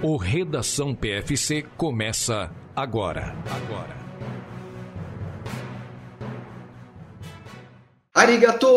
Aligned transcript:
O 0.00 0.16
Redação 0.16 0.94
PFC 0.94 1.62
começa 1.76 2.54
agora. 2.76 3.34
Agora. 3.50 3.98
Arigato! 8.14 8.68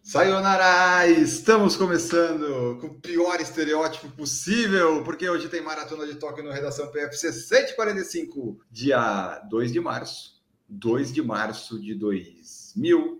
Sayonara! 0.00 1.08
Estamos 1.08 1.74
começando 1.74 2.78
com 2.80 2.86
o 2.86 3.00
pior 3.00 3.40
estereótipo 3.40 4.08
possível, 4.10 5.02
porque 5.02 5.28
hoje 5.28 5.48
tem 5.48 5.60
Maratona 5.60 6.06
de 6.06 6.14
Tóquio 6.14 6.44
no 6.44 6.52
Redação 6.52 6.92
PFC 6.92 7.32
145, 7.32 8.60
dia 8.70 9.40
2 9.50 9.72
de 9.72 9.80
março. 9.80 10.40
2 10.68 11.12
de 11.12 11.20
março 11.20 11.80
de 11.80 11.96
2000 11.96 13.17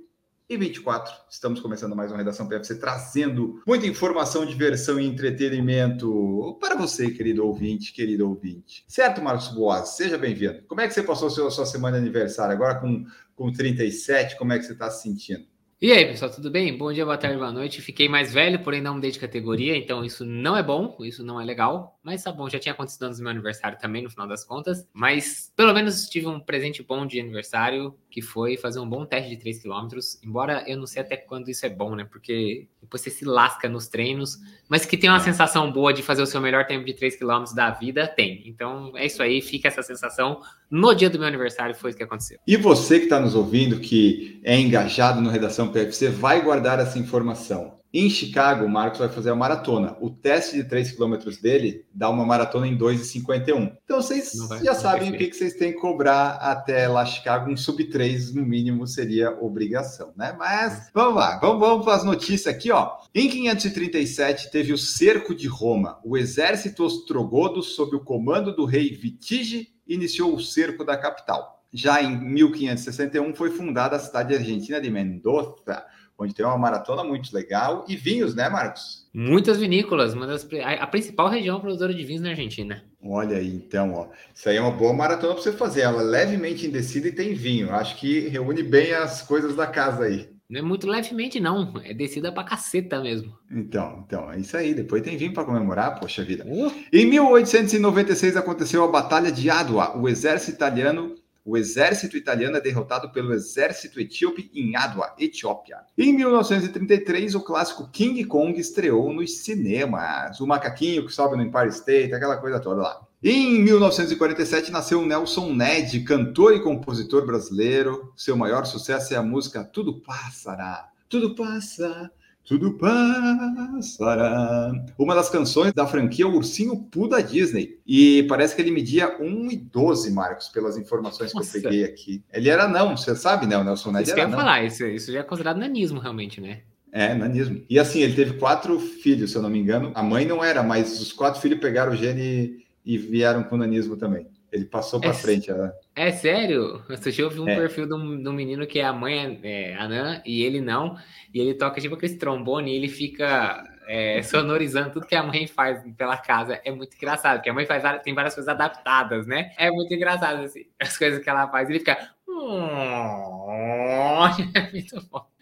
e 0.49 0.57
24. 0.57 1.12
Estamos 1.29 1.61
começando 1.61 1.95
mais 1.95 2.11
uma 2.11 2.17
redação 2.17 2.49
PFC 2.49 2.79
trazendo 2.79 3.63
muita 3.67 3.86
informação, 3.86 4.46
diversão 4.46 4.99
e 4.99 5.07
entretenimento 5.07 6.57
para 6.59 6.75
você, 6.75 7.11
querido 7.11 7.45
ouvinte, 7.46 7.93
querido 7.93 8.27
ouvinte. 8.27 8.82
Certo, 8.89 9.21
Marcos 9.21 9.49
Boas? 9.49 9.91
Seja 9.91 10.17
bem-vindo. 10.17 10.63
Como 10.67 10.81
é 10.81 10.89
que 10.89 10.95
você 10.95 11.03
passou 11.03 11.29
a 11.29 11.50
sua 11.50 11.67
semana 11.67 11.99
de 11.99 12.05
aniversário 12.05 12.55
agora 12.55 12.77
com, 12.77 13.05
com 13.36 13.53
37? 13.53 14.39
Como 14.39 14.53
é 14.53 14.58
que 14.58 14.64
você 14.64 14.72
está 14.72 14.91
se 14.91 15.03
sentindo? 15.03 15.45
E 15.81 15.93
aí, 15.93 16.07
pessoal, 16.07 16.29
tudo 16.29 16.50
bem? 16.50 16.77
Bom 16.77 16.93
dia, 16.93 17.05
boa 17.05 17.17
tarde, 17.17 17.36
boa 17.36 17.53
noite. 17.53 17.80
Fiquei 17.80 18.08
mais 18.08 18.33
velho, 18.33 18.64
porém 18.64 18.80
não 18.80 18.94
mudei 18.94 19.13
de 19.13 19.19
categoria, 19.19 19.77
então 19.77 20.05
isso 20.05 20.25
não 20.25 20.57
é 20.57 20.63
bom, 20.63 20.96
isso 21.03 21.22
não 21.22 21.41
é 21.41 21.44
legal. 21.44 21.97
Mas 22.08 22.22
tá 22.22 22.32
bom, 22.32 22.48
já 22.48 22.58
tinha 22.58 22.72
acontecido 22.72 23.03
antes 23.03 23.18
do 23.18 23.22
meu 23.22 23.30
aniversário 23.30 23.79
também, 23.79 24.03
no 24.03 24.08
final 24.08 24.26
das 24.26 24.43
contas. 24.43 24.89
Mas 24.94 25.53
pelo 25.54 25.75
menos 25.75 26.08
tive 26.08 26.26
um 26.26 26.40
presente 26.40 26.82
bom 26.82 27.07
de 27.07 27.21
aniversário, 27.21 27.94
que 28.11 28.22
foi 28.22 28.57
fazer 28.57 28.80
um 28.80 28.89
bom 28.89 29.04
teste 29.04 29.29
de 29.29 29.36
3 29.36 29.62
km. 29.62 29.89
Embora 30.25 30.64
eu 30.66 30.79
não 30.79 30.86
sei 30.86 31.02
até 31.02 31.18
quando 31.18 31.50
isso 31.50 31.66
é 31.66 31.68
bom, 31.68 31.94
né? 31.94 32.08
Porque 32.11 32.66
depois 32.80 33.02
você 33.02 33.11
se 33.11 33.27
lasca 33.27 33.68
nos 33.68 33.88
treinos, 33.88 34.38
mas 34.70 34.86
que 34.86 34.96
tem 34.96 35.10
uma 35.10 35.20
sensação 35.20 35.70
boa 35.70 35.92
de 35.92 36.02
fazer 36.02 36.22
o 36.22 36.27
seu 36.27 36.41
melhor 36.41 36.66
tempo 36.66 36.86
de 36.86 36.94
3 36.94 37.16
km 37.16 37.44
da 37.55 37.72
vida, 37.72 38.08
tem. 38.08 38.42
Então 38.46 38.96
é 38.96 39.05
isso 39.05 39.22
aí, 39.22 39.42
fica 39.42 39.68
essa 39.68 39.83
sensação. 39.83 40.40
No 40.70 40.94
dia 40.94 41.11
do 41.11 41.18
meu 41.18 41.28
aniversário 41.28 41.74
foi 41.74 41.90
isso 41.90 41.98
que 41.98 42.05
aconteceu. 42.05 42.38
E 42.46 42.56
você 42.56 42.98
que 42.98 43.05
está 43.05 43.20
nos 43.20 43.34
ouvindo, 43.34 43.80
que 43.80 44.40
é 44.42 44.58
engajado 44.58 45.20
no 45.20 45.28
Redação 45.28 45.70
PFC, 45.70 46.08
vai 46.08 46.40
guardar 46.40 46.80
essa 46.80 46.98
informação. 46.98 47.77
Em 47.92 48.11
Chicago, 48.11 48.67
o 48.67 48.69
Marcos 48.69 48.98
vai 48.98 49.08
fazer 49.08 49.31
a 49.31 49.34
maratona. 49.34 49.97
O 50.00 50.11
teste 50.11 50.56
de 50.56 50.64
3 50.64 50.92
km 50.92 51.17
dele 51.41 51.86
dá 51.92 52.11
uma 52.11 52.25
maratona 52.25 52.67
em 52.67 52.77
2,51. 52.77 53.72
Então 53.83 54.03
vocês 54.03 54.33
já 54.62 54.75
sabem 54.75 55.11
o 55.11 55.17
que, 55.17 55.28
que 55.28 55.36
vocês 55.36 55.55
têm 55.55 55.72
que 55.72 55.78
cobrar 55.78 56.33
até 56.33 56.86
lá 56.86 57.06
Chicago. 57.06 57.50
Um 57.50 57.56
sub 57.56 57.83
3, 57.83 58.34
no 58.34 58.45
mínimo, 58.45 58.86
seria 58.86 59.30
obrigação, 59.42 60.12
né? 60.14 60.36
Mas 60.39 60.91
vamos 60.92 61.14
lá, 61.14 61.39
vamos, 61.39 61.61
vamos 61.61 61.84
para 61.84 61.95
as 61.95 62.05
notícias 62.05 62.55
aqui, 62.55 62.70
ó. 62.70 62.98
Em 63.14 63.28
537 63.30 64.50
teve 64.50 64.75
o 64.75 64.78
cerco 64.78 65.34
de 65.34 65.48
Roma. 65.48 65.98
O 66.05 66.17
exército 66.19 66.84
ostrogodo, 66.84 67.62
sob 67.62 67.97
o 67.97 68.05
comando 68.05 68.55
do 68.55 68.67
rei 68.67 68.91
Vitige, 68.95 69.69
iniciou 69.86 70.34
o 70.34 70.41
cerco 70.41 70.84
da 70.84 70.97
capital. 70.97 71.64
Já 71.73 72.02
em 72.02 72.19
1561 72.19 73.34
foi 73.34 73.50
fundada 73.50 73.97
a 73.97 73.98
cidade 73.98 74.34
argentina 74.34 74.80
de 74.80 74.91
Mendoza 74.91 75.84
onde 76.19 76.34
tem 76.34 76.44
uma 76.44 76.58
maratona 76.58 77.05
muito 77.05 77.33
legal 77.33 77.84
e 77.88 77.97
vinhos, 77.97 78.34
né, 78.34 78.48
Marcos? 78.48 79.06
Muitas 79.14 79.58
vinícolas, 79.58 80.14
uma 80.14 80.27
das, 80.27 80.47
a, 80.64 80.86
principal 80.86 81.28
região 81.28 81.61
produtora 81.61 81.94
de 81.94 82.05
vinhos 82.05 82.22
na 82.22 82.30
Argentina. 82.30 82.84
Olha 83.02 83.36
aí, 83.36 83.48
então, 83.48 83.94
ó, 83.94 84.08
isso 84.34 84.48
aí 84.48 84.56
é 84.56 84.61
uma 84.61 84.72
boa 84.72 84.92
maratona 84.92 85.34
para 85.34 85.42
você 85.42 85.52
fazer. 85.52 85.83
Ela 85.83 86.02
é 86.02 86.05
levemente 86.05 86.66
indecida 86.66 87.08
e 87.08 87.12
tem 87.12 87.34
vinho. 87.34 87.72
Acho 87.72 87.96
que 87.96 88.28
reúne 88.28 88.62
bem 88.62 88.92
as 88.92 89.22
coisas 89.22 89.55
da 89.55 89.66
casa 89.66 90.05
aí. 90.05 90.28
Não 90.50 90.61
é 90.61 90.62
muito 90.62 90.86
levemente, 90.86 91.39
não. 91.39 91.74
É 91.84 91.92
descida 91.92 92.33
pra 92.33 92.42
caceta 92.42 93.00
mesmo. 93.02 93.36
Então, 93.50 94.02
então, 94.06 94.33
é 94.33 94.41
isso 94.41 94.56
aí. 94.56 94.72
Depois 94.72 95.02
tem 95.02 95.16
vinho 95.16 95.34
para 95.34 95.44
comemorar, 95.44 96.00
poxa 96.00 96.24
vida. 96.24 96.44
Uh. 96.46 96.72
Em 96.91 97.05
1896 97.05 98.35
aconteceu 98.35 98.83
a 98.83 98.89
Batalha 98.89 99.30
de 99.30 99.50
Adwa. 99.50 99.96
O 99.96 100.08
exército 100.08 100.52
italiano 100.52 101.14
o 101.48 101.57
exército 101.57 102.14
italiano 102.14 102.59
é 102.59 102.61
derrotado 102.61 103.11
pelo 103.11 103.33
exército 103.33 103.98
etíope 103.98 104.51
em 104.55 104.77
Adwa, 104.77 105.14
Etiópia. 105.19 105.79
Em 105.97 106.13
1933, 106.13 107.35
o 107.35 107.41
clássico 107.41 107.89
King 107.91 108.23
Kong 108.25 108.61
estreou 108.61 109.11
nos 109.14 109.39
cinemas. 109.39 110.41
O 110.41 110.47
macaquinho 110.47 111.07
que 111.07 111.13
sobe 111.13 111.36
no 111.36 111.42
Empire 111.42 111.69
State, 111.69 112.13
aquela 112.13 112.36
coisa 112.36 112.61
toda 112.61 112.83
lá. 112.83 113.01
Em 113.25 113.63
1947 113.63 114.70
nasceu 114.70 115.05
Nelson 115.07 115.55
Ned, 115.55 116.01
cantor 116.01 116.55
e 116.55 116.61
compositor 116.61 117.25
brasileiro. 117.25 118.13
Seu 118.15 118.36
maior 118.36 118.67
sucesso 118.67 119.15
é 119.15 119.17
a 119.17 119.23
música 119.23 119.65
Tudo 119.65 120.03
Passará. 120.03 120.91
Tudo 121.09 121.35
passa, 121.35 122.11
tudo 122.48 122.73
passará. 122.79 124.73
Uma 124.98 125.14
das 125.14 125.29
canções 125.29 125.75
da 125.75 125.86
franquia 125.86 126.27
Ursinho 126.27 126.79
Poo 126.79 127.07
da 127.07 127.20
Disney. 127.20 127.79
E 127.86 128.23
parece 128.23 128.57
que 128.57 128.63
ele 128.63 128.71
media 128.71 129.21
1,12, 129.21 130.11
Marcos, 130.11 130.49
pelas 130.49 130.79
informações 130.79 131.35
Nossa. 131.35 131.51
que 131.53 131.59
eu 131.59 131.63
peguei 131.63 131.85
aqui. 131.85 132.25
Ele 132.33 132.49
era 132.49 132.67
não, 132.67 132.97
você 132.97 133.15
sabe, 133.15 133.47
né? 133.47 133.59
O 133.59 133.63
Nelson 133.63 133.93
Ned 133.93 134.05
isso 134.05 134.15
que 134.15 134.21
eu 134.21 134.29
ia 134.29 134.35
falar, 134.35 134.65
isso, 134.65 134.87
isso 134.87 135.13
já 135.13 135.21
é 135.21 135.23
considerado 135.23 135.59
nanismo, 135.59 136.01
realmente, 136.01 136.41
né? 136.41 136.61
É, 136.91 137.13
nanismo. 137.15 137.63
E 137.69 137.79
assim, 137.79 138.01
ele 138.01 138.15
teve 138.15 138.39
quatro 138.39 138.81
filhos, 138.81 139.31
se 139.31 139.37
eu 139.37 139.43
não 139.43 139.51
me 139.51 139.59
engano. 139.59 139.93
A 139.95 140.03
mãe 140.03 140.25
não 140.25 140.43
era, 140.43 140.63
mas 140.63 140.99
os 141.03 141.13
quatro 141.13 141.43
filhos 141.43 141.61
pegaram 141.61 141.93
o 141.93 141.97
gene 141.97 142.65
e 142.83 142.97
vieram 142.97 143.43
com 143.43 143.59
nanismo 143.59 143.95
também. 143.95 144.27
Ele 144.51 144.65
passou 144.65 145.01
para 145.01 145.11
é, 145.11 145.15
frente. 145.15 145.51
Ela... 145.51 145.73
É 145.95 146.11
sério? 146.11 146.83
Eu 147.19 147.31
vi 147.31 147.41
um 147.41 147.49
é. 147.49 147.55
perfil 147.55 147.87
de 147.87 147.95
um, 147.95 148.23
de 148.23 148.29
um, 148.29 148.33
menino 148.33 148.67
que 148.67 148.81
a 148.81 148.93
mãe 148.93 149.41
é, 149.43 149.71
é 149.71 149.77
anã 149.77 150.23
e 150.25 150.43
ele 150.43 150.61
não. 150.61 150.97
E 151.33 151.41
ele 151.41 151.55
toca 151.55 151.81
tipo 151.81 151.95
aquele 151.95 152.17
trombone 152.17 152.73
e 152.73 152.77
ele 152.77 152.89
fica 152.89 153.63
é, 153.87 154.23
sonorizando 154.25 154.93
tudo 154.93 155.07
que 155.07 155.15
a 155.15 155.23
mãe 155.23 155.47
faz 155.47 155.83
pela 155.97 156.17
casa. 156.17 156.61
É 156.65 156.71
muito 156.71 156.95
engraçado, 156.95 157.37
porque 157.37 157.51
a 157.51 157.55
mãe 157.55 157.67
faz 157.67 157.83
tem 158.03 158.15
várias 158.15 158.35
coisas 158.35 158.49
adaptadas, 158.49 159.27
né? 159.27 159.53
É 159.59 159.71
muito 159.71 159.93
engraçado 159.93 160.43
assim, 160.43 160.65
as 160.81 160.97
coisas 160.97 161.23
que 161.23 161.29
ela 161.29 161.49
faz. 161.49 161.69
Ele 161.69 161.79
fica. 161.79 162.11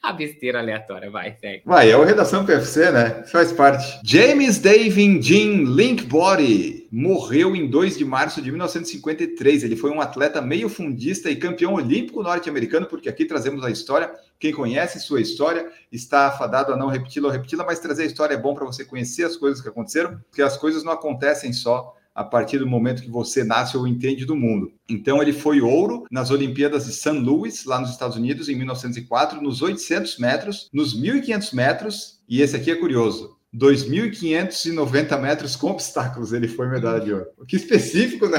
A 0.03 0.13
besteira 0.17 0.61
aleatória, 0.61 1.11
vai, 1.11 1.37
segue. 1.39 1.63
Vai, 1.65 1.91
é 1.91 1.97
o 1.97 2.05
Redação 2.05 2.45
PFC, 2.45 2.91
né? 2.91 3.25
Faz 3.25 3.53
parte. 3.53 4.01
James 4.05 4.59
David 4.59 5.21
Jean 5.21 5.65
Linkbody 5.65 6.89
morreu 6.91 7.55
em 7.55 7.69
2 7.69 7.99
de 7.99 8.05
março 8.05 8.41
de 8.41 8.51
1953. 8.51 9.65
Ele 9.65 9.77
foi 9.77 9.91
um 9.91 10.01
atleta 10.01 10.41
meio 10.41 10.69
fundista 10.69 11.31
e 11.31 11.37
campeão 11.37 11.75
olímpico 11.75 12.23
norte-americano, 12.23 12.87
porque 12.87 13.09
aqui 13.09 13.25
trazemos 13.25 13.65
a 13.65 13.71
história. 13.71 14.11
Quem 14.39 14.53
conhece 14.53 15.01
sua 15.01 15.21
história 15.21 15.69
está 15.91 16.27
afadado 16.29 16.73
a 16.73 16.77
não 16.77 16.89
repeti-la 16.89 17.29
ou 17.29 17.33
repeti-la, 17.33 17.65
mas 17.65 17.81
trazer 17.81 18.05
a 18.05 18.07
história 18.07 18.35
é 18.35 18.39
bom 18.39 18.55
para 18.55 18.65
você 18.65 18.85
conhecer 18.85 19.25
as 19.25 19.37
coisas 19.37 19.61
que 19.61 19.69
aconteceram, 19.69 20.19
porque 20.29 20.43
as 20.43 20.57
coisas 20.57 20.85
não 20.85 20.93
acontecem 20.93 21.53
só 21.53 21.95
a 22.17 22.25
partir 22.25 22.59
do 22.59 22.67
momento 22.67 23.03
que 23.03 23.11
você 23.11 23.45
nasce 23.45 23.77
ou 23.77 23.87
entende 23.87 24.25
do 24.25 24.35
mundo. 24.35 24.73
Então, 24.89 25.21
ele 25.21 25.35
foi 25.35 25.61
ouro 25.61 26.07
nas 26.11 26.31
Olimpíadas 26.31 26.87
de 26.87 26.93
St. 26.93 27.11
Louis, 27.11 27.67
lá 27.67 27.79
nos 27.79 27.91
Estados 27.91 28.17
Unidos, 28.17 28.49
em 28.49 28.57
1904, 28.57 29.43
nos 29.43 29.61
800 29.61 30.19
metros, 30.19 30.71
nos 30.73 30.99
1.500 30.99 31.55
metros, 31.55 32.21
e 32.27 32.41
esse 32.41 32.57
aqui 32.57 32.71
é 32.71 32.75
curioso, 32.75 33.37
2.590 33.55 35.21
metros 35.21 35.57
com 35.57 35.71
obstáculos, 35.71 36.33
ele 36.33 36.49
foi 36.49 36.69
medalha 36.69 37.05
de 37.05 37.13
ouro. 37.13 37.27
Que 37.47 37.57
específico, 37.57 38.27
né? 38.29 38.39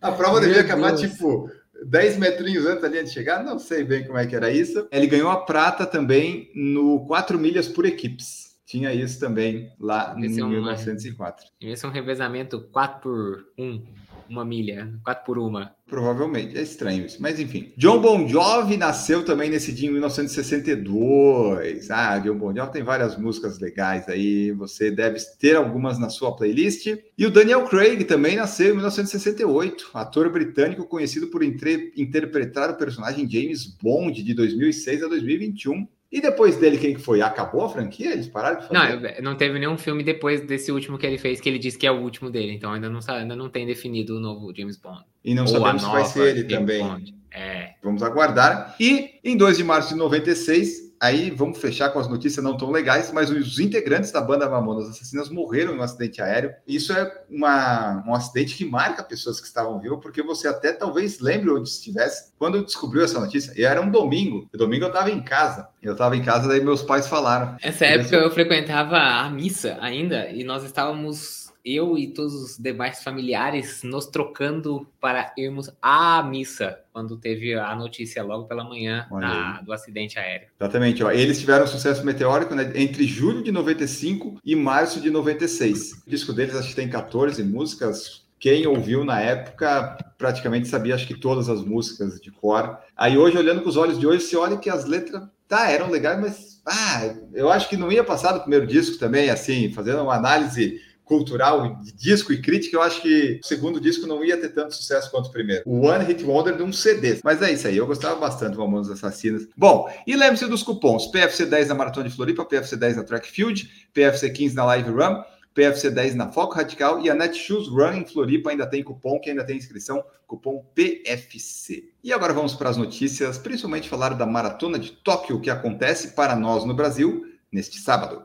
A 0.00 0.10
prova 0.10 0.40
Meu 0.40 0.48
devia 0.48 0.62
acabar, 0.62 0.92
Deus. 0.92 1.12
tipo, 1.12 1.48
10 1.86 2.18
metrinhos 2.18 2.66
antes 2.66 2.82
da 2.82 2.88
linha 2.88 3.04
de 3.04 3.10
chegar, 3.10 3.44
não 3.44 3.60
sei 3.60 3.84
bem 3.84 4.04
como 4.04 4.18
é 4.18 4.26
que 4.26 4.34
era 4.34 4.50
isso. 4.50 4.88
Ele 4.90 5.06
ganhou 5.06 5.30
a 5.30 5.44
prata 5.44 5.86
também 5.86 6.50
no 6.52 7.06
4 7.06 7.38
milhas 7.38 7.68
por 7.68 7.86
equipes. 7.86 8.51
Tinha 8.72 8.94
isso 8.94 9.20
também 9.20 9.70
lá 9.78 10.14
em 10.16 10.24
é 10.24 10.28
1904. 10.28 11.44
Esse 11.60 11.84
é 11.84 11.88
um 11.88 11.92
revezamento 11.92 12.58
4 12.72 13.02
por 13.02 13.44
1, 13.58 13.82
uma 14.30 14.46
milha, 14.46 14.98
4 15.04 15.26
por 15.26 15.38
uma. 15.38 15.74
Provavelmente, 15.86 16.56
é 16.56 16.62
estranho 16.62 17.04
isso, 17.04 17.20
mas 17.20 17.38
enfim. 17.38 17.70
John 17.76 18.00
Bon 18.00 18.26
Jovi 18.26 18.78
nasceu 18.78 19.26
também 19.26 19.50
nesse 19.50 19.74
dia 19.74 19.90
em 19.90 19.92
1962. 19.92 21.90
Ah, 21.90 22.18
John 22.20 22.38
Bon 22.38 22.56
Jovi 22.56 22.72
tem 22.72 22.82
várias 22.82 23.14
músicas 23.18 23.60
legais 23.60 24.08
aí, 24.08 24.52
você 24.52 24.90
deve 24.90 25.18
ter 25.38 25.54
algumas 25.54 25.98
na 25.98 26.08
sua 26.08 26.34
playlist. 26.34 26.86
E 27.18 27.26
o 27.26 27.30
Daniel 27.30 27.66
Craig 27.66 28.02
também 28.04 28.36
nasceu 28.36 28.70
em 28.70 28.76
1968, 28.76 29.90
ator 29.92 30.32
britânico 30.32 30.86
conhecido 30.86 31.26
por 31.26 31.42
interpretar 31.44 32.70
o 32.70 32.78
personagem 32.78 33.28
James 33.28 33.66
Bond 33.66 34.22
de 34.22 34.32
2006 34.32 35.02
a 35.02 35.08
2021 35.08 35.86
e 36.12 36.20
depois 36.20 36.56
dele, 36.58 36.76
quem 36.76 36.94
que 36.94 37.00
foi? 37.00 37.22
Acabou 37.22 37.64
a 37.64 37.70
franquia? 37.70 38.12
Eles 38.12 38.28
pararam 38.28 38.60
de 38.60 38.68
fazer? 38.68 39.00
Não, 39.00 39.30
não 39.30 39.34
teve 39.34 39.58
nenhum 39.58 39.78
filme 39.78 40.04
depois 40.04 40.42
desse 40.42 40.70
último 40.70 40.98
que 40.98 41.06
ele 41.06 41.16
fez, 41.16 41.40
que 41.40 41.48
ele 41.48 41.58
disse 41.58 41.78
que 41.78 41.86
é 41.86 41.90
o 41.90 42.02
último 42.02 42.30
dele. 42.30 42.52
Então 42.52 42.70
ainda 42.70 42.90
não, 42.90 43.00
ainda 43.08 43.34
não 43.34 43.48
tem 43.48 43.64
definido 43.64 44.18
o 44.18 44.20
novo 44.20 44.52
James 44.54 44.76
Bond. 44.76 45.02
E 45.24 45.34
não 45.34 45.44
Ou 45.44 45.48
sabemos 45.48 45.82
se 45.82 45.88
vai 45.88 46.04
ser 46.04 46.36
ele 46.36 46.48
James 46.48 46.54
também. 46.54 46.82
Bond. 46.82 47.14
É. 47.30 47.70
Vamos 47.82 48.02
aguardar. 48.02 48.76
E 48.78 49.12
em 49.24 49.38
2 49.38 49.56
de 49.56 49.64
março 49.64 49.94
de 49.94 49.94
96, 49.94 50.91
Aí 51.02 51.30
vamos 51.30 51.58
fechar 51.58 51.90
com 51.90 51.98
as 51.98 52.06
notícias 52.06 52.44
não 52.44 52.56
tão 52.56 52.70
legais, 52.70 53.10
mas 53.10 53.28
os 53.28 53.58
integrantes 53.58 54.12
da 54.12 54.20
banda 54.20 54.48
Mamonas 54.48 54.88
Assassinas 54.88 55.28
morreram 55.28 55.74
em 55.74 55.78
um 55.78 55.82
acidente 55.82 56.22
aéreo. 56.22 56.54
Isso 56.64 56.92
é 56.92 57.12
uma, 57.28 58.04
um 58.06 58.14
acidente 58.14 58.54
que 58.54 58.64
marca 58.64 59.02
pessoas 59.02 59.40
que 59.40 59.48
estavam 59.48 59.80
vivas, 59.80 59.98
porque 60.00 60.22
você 60.22 60.46
até 60.46 60.72
talvez 60.72 61.18
lembre 61.18 61.50
onde 61.50 61.68
estivesse 61.68 62.30
quando 62.38 62.64
descobriu 62.64 63.02
essa 63.02 63.18
notícia. 63.18 63.52
E 63.56 63.64
era 63.64 63.80
um 63.80 63.90
domingo. 63.90 64.48
E 64.54 64.56
domingo 64.56 64.84
eu 64.84 64.90
estava 64.90 65.10
em 65.10 65.20
casa. 65.20 65.68
Eu 65.82 65.94
estava 65.94 66.16
em 66.16 66.22
casa, 66.22 66.46
daí 66.46 66.60
meus 66.60 66.82
pais 66.82 67.08
falaram. 67.08 67.56
Essa 67.60 67.84
época 67.84 68.14
eu 68.14 68.30
frequentava 68.30 68.96
a 68.96 69.28
missa 69.28 69.76
ainda 69.80 70.30
e 70.30 70.44
nós 70.44 70.62
estávamos 70.62 71.41
eu 71.64 71.96
e 71.96 72.08
todos 72.08 72.34
os 72.34 72.58
demais 72.58 73.02
familiares 73.02 73.82
nos 73.82 74.06
trocando 74.06 74.86
para 75.00 75.32
irmos 75.36 75.70
à 75.80 76.22
missa 76.22 76.80
quando 76.92 77.16
teve 77.16 77.54
a 77.54 77.74
notícia 77.74 78.22
logo 78.22 78.44
pela 78.44 78.64
manhã 78.64 79.06
na, 79.10 79.60
do 79.60 79.72
acidente 79.72 80.18
aéreo. 80.18 80.48
Exatamente. 80.60 81.02
Ó. 81.02 81.10
Eles 81.10 81.38
tiveram 81.38 81.64
um 81.64 81.68
sucesso 81.68 82.04
meteórico 82.04 82.54
né, 82.54 82.72
entre 82.74 83.04
julho 83.04 83.42
de 83.42 83.52
95 83.52 84.40
e 84.44 84.56
março 84.56 85.00
de 85.00 85.10
96. 85.10 86.02
O 86.06 86.10
disco 86.10 86.32
deles 86.32 86.56
acho 86.56 86.70
que 86.70 86.76
tem 86.76 86.88
14 86.88 87.42
músicas. 87.42 88.22
Quem 88.38 88.66
ouviu 88.66 89.04
na 89.04 89.20
época 89.20 89.96
praticamente 90.18 90.66
sabia, 90.66 90.96
acho 90.96 91.06
que 91.06 91.18
todas 91.18 91.48
as 91.48 91.64
músicas 91.64 92.20
de 92.20 92.32
cor. 92.32 92.76
Aí 92.96 93.16
hoje, 93.16 93.38
olhando 93.38 93.62
com 93.62 93.68
os 93.68 93.76
olhos 93.76 93.98
de 93.98 94.06
hoje, 94.06 94.24
você 94.24 94.36
olha 94.36 94.56
que 94.56 94.68
as 94.68 94.84
letras 94.84 95.22
tá, 95.46 95.70
eram 95.70 95.90
legais, 95.90 96.20
mas 96.20 96.62
ah, 96.66 97.14
eu 97.34 97.50
acho 97.50 97.68
que 97.68 97.76
não 97.76 97.90
ia 97.90 98.02
passar 98.02 98.32
do 98.32 98.40
primeiro 98.40 98.66
disco 98.66 98.98
também, 98.98 99.30
assim, 99.30 99.72
fazendo 99.72 100.02
uma 100.02 100.14
análise 100.14 100.80
cultural 101.04 101.76
de 101.82 101.92
disco 101.92 102.32
e 102.32 102.40
crítica, 102.40 102.76
eu 102.76 102.82
acho 102.82 103.02
que 103.02 103.40
o 103.42 103.46
segundo 103.46 103.80
disco 103.80 104.06
não 104.06 104.24
ia 104.24 104.36
ter 104.36 104.50
tanto 104.50 104.74
sucesso 104.74 105.10
quanto 105.10 105.26
o 105.26 105.32
primeiro. 105.32 105.62
O 105.66 105.86
One 105.86 106.04
Hit 106.04 106.24
Wonder 106.24 106.56
de 106.56 106.62
um 106.62 106.72
CD. 106.72 107.18
Mas 107.22 107.42
é 107.42 107.52
isso 107.52 107.66
aí, 107.66 107.76
eu 107.76 107.86
gostava 107.86 108.16
bastante 108.16 108.52
do 108.52 108.58
Mamonas 108.58 108.90
Assassinas. 108.90 109.46
Bom, 109.56 109.92
e 110.06 110.16
lembre-se 110.16 110.46
dos 110.46 110.62
cupons: 110.62 111.06
PFC 111.08 111.46
10 111.46 111.68
na 111.68 111.74
Maratona 111.74 112.08
de 112.08 112.14
Floripa, 112.14 112.44
PFC 112.44 112.76
10 112.76 112.96
na 112.96 113.04
Track 113.04 113.30
Field, 113.30 113.70
PFC 113.92 114.30
15 114.30 114.54
na 114.54 114.64
Live 114.64 114.90
Run. 114.90 115.22
PFC 115.54 115.90
10 115.90 116.14
na 116.14 116.32
Foco 116.32 116.54
Radical 116.54 117.04
e 117.04 117.10
a 117.10 117.14
Netshoes 117.14 117.68
Run 117.68 117.92
em 117.92 118.06
Floripa 118.06 118.50
ainda 118.50 118.66
tem 118.66 118.82
cupom 118.82 119.20
que 119.20 119.28
ainda 119.28 119.44
tem 119.44 119.58
inscrição, 119.58 120.02
cupom 120.26 120.64
PFC. 120.74 121.90
E 122.02 122.10
agora 122.10 122.32
vamos 122.32 122.54
para 122.54 122.70
as 122.70 122.78
notícias, 122.78 123.36
principalmente 123.36 123.86
falar 123.86 124.14
da 124.14 124.24
Maratona 124.24 124.78
de 124.78 124.92
Tóquio 124.92 125.40
que 125.40 125.50
acontece 125.50 126.12
para 126.12 126.34
nós 126.34 126.64
no 126.64 126.72
Brasil 126.72 127.26
neste 127.52 127.78
sábado. 127.78 128.24